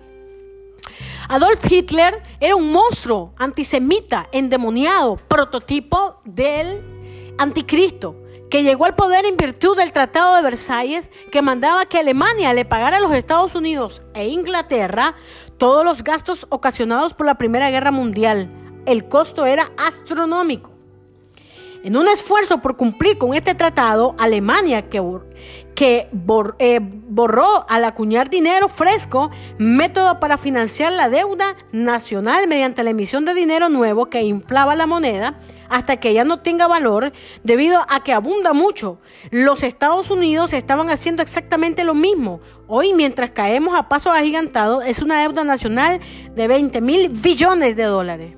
Adolf 1.31 1.71
Hitler 1.71 2.23
era 2.41 2.57
un 2.57 2.73
monstruo 2.73 3.35
antisemita, 3.37 4.31
endemoniado, 4.33 5.17
prototipo 5.17 6.23
del 6.25 6.83
anticristo, 7.37 8.17
que 8.51 8.63
llegó 8.63 8.87
al 8.87 8.95
poder 8.95 9.27
en 9.27 9.37
virtud 9.37 9.77
del 9.77 9.93
Tratado 9.93 10.37
de 10.37 10.43
Versalles, 10.43 11.11
que 11.31 11.43
mandaba 11.43 11.85
que 11.85 11.99
Alemania 11.99 12.55
le 12.55 12.65
pagara 12.65 12.97
a 12.97 13.01
los 13.01 13.13
Estados 13.13 13.55
Unidos 13.55 14.01
e 14.15 14.29
Inglaterra 14.29 15.17
todos 15.59 15.85
los 15.85 16.03
gastos 16.03 16.47
ocasionados 16.49 17.13
por 17.13 17.27
la 17.27 17.37
Primera 17.37 17.71
Guerra 17.71 17.91
Mundial. 17.91 18.51
El 18.87 19.07
costo 19.07 19.45
era 19.45 19.71
astronómico. 19.77 20.71
En 21.85 21.97
un 21.97 22.09
esfuerzo 22.09 22.63
por 22.63 22.79
cumplir 22.79 23.19
con 23.19 23.35
este 23.35 23.55
tratado, 23.55 24.17
Alemania, 24.19 24.89
que, 24.89 25.01
que 25.79 26.11
eh, 26.59 26.81
borró 26.83 27.65
al 27.69 27.85
acuñar 27.85 28.31
dinero 28.31 28.69
fresco, 28.69 29.31
método 29.59 30.19
para 30.19 30.37
financiar 30.37 30.93
la 30.93 31.09
deuda 31.09 31.55
nacional 31.71 32.49
mediante 32.49 32.83
la 32.83 32.91
emisión 32.91 33.25
de 33.25 33.33
dinero 33.33 33.69
nuevo 33.69 34.07
que 34.07 34.23
inflaba 34.23 34.75
la 34.75 34.89
moneda 34.89 35.39
hasta 35.69 35.99
que 35.99 36.13
ya 36.13 36.25
no 36.25 36.41
tenga 36.41 36.67
valor, 36.67 37.13
debido 37.45 37.87
a 37.89 38.03
que 38.03 38.13
abunda 38.13 38.53
mucho. 38.55 38.99
Los 39.31 39.63
Estados 39.63 40.11
Unidos 40.11 40.53
estaban 40.53 40.91
haciendo 40.91 41.23
exactamente 41.23 41.85
lo 41.85 41.95
mismo. 41.95 42.41
Hoy, 42.67 42.93
mientras 42.93 43.31
caemos 43.31 43.79
a 43.79 43.89
pasos 43.89 44.15
agigantados, 44.15 44.85
es 44.85 45.01
una 45.01 45.21
deuda 45.21 45.45
nacional 45.45 46.01
de 46.35 46.49
20 46.49 46.81
mil 46.81 47.09
billones 47.11 47.77
de 47.77 47.85
dólares. 47.85 48.35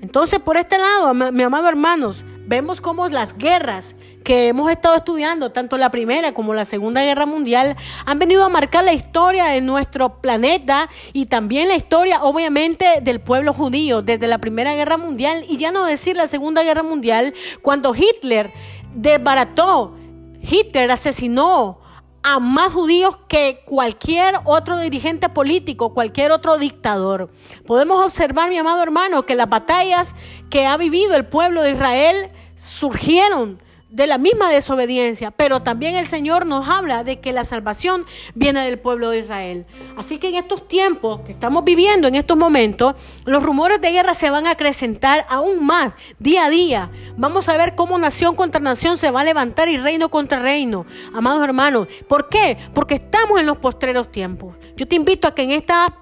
Entonces, 0.00 0.38
por 0.38 0.56
este 0.56 0.78
lado, 0.78 1.12
mi 1.12 1.42
amado 1.42 1.66
hermanos, 1.68 2.24
vemos 2.46 2.80
cómo 2.80 3.08
las 3.08 3.36
guerras 3.36 3.96
que 4.22 4.48
hemos 4.48 4.70
estado 4.70 4.96
estudiando, 4.96 5.52
tanto 5.52 5.78
la 5.78 5.90
Primera 5.90 6.34
como 6.34 6.54
la 6.54 6.64
Segunda 6.64 7.02
Guerra 7.02 7.26
Mundial, 7.26 7.76
han 8.06 8.18
venido 8.18 8.44
a 8.44 8.48
marcar 8.48 8.84
la 8.84 8.92
historia 8.92 9.46
de 9.46 9.60
nuestro 9.60 10.20
planeta 10.20 10.88
y 11.12 11.26
también 11.26 11.68
la 11.68 11.76
historia, 11.76 12.22
obviamente, 12.22 13.00
del 13.02 13.20
pueblo 13.20 13.52
judío 13.52 14.02
desde 14.02 14.26
la 14.26 14.38
Primera 14.38 14.74
Guerra 14.74 14.96
Mundial 14.96 15.44
y 15.48 15.56
ya 15.56 15.70
no 15.70 15.84
decir 15.84 16.16
la 16.16 16.26
Segunda 16.26 16.62
Guerra 16.62 16.82
Mundial, 16.82 17.34
cuando 17.62 17.94
Hitler 17.94 18.52
desbarató. 18.94 19.96
Hitler 20.40 20.90
asesinó 20.90 21.78
a 22.22 22.38
más 22.38 22.72
judíos 22.72 23.16
que 23.28 23.62
cualquier 23.64 24.34
otro 24.44 24.78
dirigente 24.78 25.28
político, 25.28 25.92
cualquier 25.92 26.30
otro 26.32 26.56
dictador. 26.58 27.30
Podemos 27.66 28.04
observar, 28.04 28.48
mi 28.48 28.58
amado 28.58 28.82
hermano, 28.82 29.24
que 29.24 29.34
las 29.34 29.48
batallas 29.48 30.14
que 30.50 30.66
ha 30.66 30.76
vivido 30.76 31.14
el 31.16 31.26
pueblo 31.26 31.62
de 31.62 31.72
Israel 31.72 32.30
surgieron 32.54 33.58
de 33.92 34.06
la 34.06 34.16
misma 34.16 34.48
desobediencia, 34.48 35.30
pero 35.30 35.62
también 35.62 35.96
el 35.96 36.06
Señor 36.06 36.46
nos 36.46 36.66
habla 36.66 37.04
de 37.04 37.20
que 37.20 37.32
la 37.32 37.44
salvación 37.44 38.06
viene 38.34 38.64
del 38.64 38.78
pueblo 38.78 39.10
de 39.10 39.18
Israel. 39.18 39.66
Así 39.98 40.18
que 40.18 40.30
en 40.30 40.36
estos 40.36 40.66
tiempos 40.66 41.20
que 41.20 41.32
estamos 41.32 41.62
viviendo, 41.62 42.08
en 42.08 42.14
estos 42.14 42.38
momentos, 42.38 42.94
los 43.26 43.42
rumores 43.42 43.82
de 43.82 43.92
guerra 43.92 44.14
se 44.14 44.30
van 44.30 44.46
a 44.46 44.52
acrecentar 44.52 45.26
aún 45.28 45.64
más 45.64 45.94
día 46.18 46.46
a 46.46 46.50
día. 46.50 46.90
Vamos 47.18 47.50
a 47.50 47.56
ver 47.58 47.74
cómo 47.74 47.98
nación 47.98 48.34
contra 48.34 48.62
nación 48.62 48.96
se 48.96 49.10
va 49.10 49.20
a 49.20 49.24
levantar 49.24 49.68
y 49.68 49.76
reino 49.76 50.08
contra 50.08 50.40
reino. 50.40 50.86
Amados 51.12 51.44
hermanos, 51.44 51.86
¿por 52.08 52.30
qué? 52.30 52.56
Porque 52.72 52.94
estamos 52.94 53.38
en 53.40 53.46
los 53.46 53.58
postreros 53.58 54.10
tiempos. 54.10 54.56
Yo 54.74 54.88
te 54.88 54.96
invito 54.96 55.28
a 55.28 55.34
que 55.34 55.42
en 55.42 55.50
esta 55.50 56.01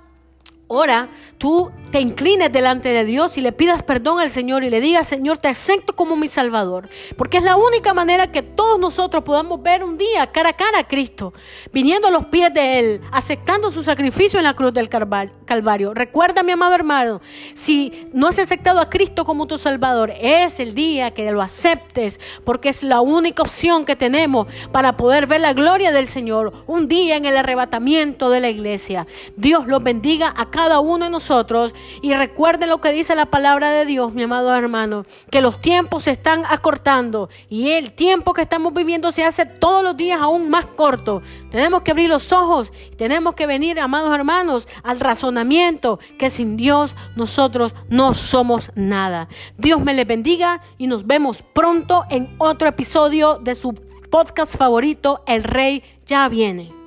hora 0.70 1.08
tú 1.36 1.70
te 1.90 2.00
inclines 2.00 2.52
delante 2.52 2.90
de 2.90 3.04
Dios 3.04 3.36
y 3.36 3.40
le 3.40 3.50
pidas 3.50 3.82
perdón 3.82 4.20
al 4.20 4.30
Señor 4.30 4.62
y 4.62 4.70
le 4.70 4.80
digas, 4.80 5.08
Señor, 5.08 5.38
te 5.38 5.48
acepto 5.48 5.96
como 5.96 6.14
mi 6.14 6.28
Salvador. 6.28 6.88
Porque 7.16 7.38
es 7.38 7.42
la 7.42 7.56
única 7.56 7.92
manera 7.92 8.30
que 8.30 8.42
todos 8.42 8.78
nosotros 8.78 9.24
podamos 9.24 9.60
ver 9.60 9.82
un 9.82 9.98
día 9.98 10.26
cara 10.28 10.50
a 10.50 10.52
cara 10.52 10.78
a 10.78 10.86
Cristo, 10.86 11.34
viniendo 11.72 12.06
a 12.06 12.10
los 12.12 12.26
pies 12.26 12.54
de 12.54 12.78
Él, 12.78 13.00
aceptando 13.10 13.72
su 13.72 13.82
sacrificio 13.82 14.38
en 14.38 14.44
la 14.44 14.54
cruz 14.54 14.72
del 14.72 14.88
Calvario. 14.88 15.92
Recuerda, 15.94 16.44
mi 16.44 16.52
amado 16.52 16.74
hermano, 16.74 17.20
si 17.54 18.08
no 18.12 18.28
has 18.28 18.38
aceptado 18.38 18.80
a 18.80 18.88
Cristo 18.88 19.24
como 19.24 19.46
tu 19.46 19.58
Salvador, 19.58 20.12
es 20.20 20.60
el 20.60 20.74
día 20.74 21.10
que 21.10 21.32
lo 21.32 21.42
aceptes, 21.42 22.20
porque 22.44 22.68
es 22.68 22.84
la 22.84 23.00
única 23.00 23.42
opción 23.42 23.84
que 23.84 23.96
tenemos 23.96 24.46
para 24.70 24.96
poder 24.96 25.26
ver 25.26 25.40
la 25.40 25.52
gloria 25.52 25.90
del 25.90 26.06
Señor 26.06 26.52
un 26.68 26.86
día 26.86 27.16
en 27.16 27.24
el 27.24 27.36
arrebatamiento 27.36 28.30
de 28.30 28.38
la 28.40 28.48
iglesia. 28.48 29.08
Dios 29.36 29.66
los 29.66 29.82
bendiga 29.82 30.32
a 30.36 30.50
cada 30.60 30.80
uno 30.80 31.06
de 31.06 31.10
nosotros 31.10 31.74
y 32.02 32.12
recuerden 32.12 32.68
lo 32.68 32.82
que 32.82 32.92
dice 32.92 33.14
la 33.14 33.24
palabra 33.24 33.70
de 33.70 33.86
Dios, 33.86 34.12
mi 34.12 34.24
amado 34.24 34.54
hermano, 34.54 35.06
que 35.30 35.40
los 35.40 35.58
tiempos 35.62 36.02
se 36.02 36.10
están 36.10 36.42
acortando 36.50 37.30
y 37.48 37.70
el 37.70 37.92
tiempo 37.92 38.34
que 38.34 38.42
estamos 38.42 38.74
viviendo 38.74 39.10
se 39.10 39.24
hace 39.24 39.46
todos 39.46 39.82
los 39.82 39.96
días 39.96 40.20
aún 40.20 40.50
más 40.50 40.66
corto. 40.66 41.22
Tenemos 41.50 41.80
que 41.80 41.92
abrir 41.92 42.10
los 42.10 42.30
ojos, 42.30 42.72
tenemos 42.98 43.34
que 43.36 43.46
venir, 43.46 43.80
amados 43.80 44.14
hermanos, 44.14 44.68
al 44.82 45.00
razonamiento 45.00 45.98
que 46.18 46.28
sin 46.28 46.58
Dios 46.58 46.94
nosotros 47.16 47.74
no 47.88 48.12
somos 48.12 48.70
nada. 48.74 49.28
Dios 49.56 49.80
me 49.80 49.94
les 49.94 50.06
bendiga 50.06 50.60
y 50.76 50.88
nos 50.88 51.06
vemos 51.06 51.42
pronto 51.54 52.04
en 52.10 52.34
otro 52.36 52.68
episodio 52.68 53.38
de 53.38 53.54
su 53.54 53.72
podcast 54.10 54.58
favorito, 54.58 55.22
El 55.26 55.42
Rey 55.42 55.82
ya 56.04 56.28
viene. 56.28 56.79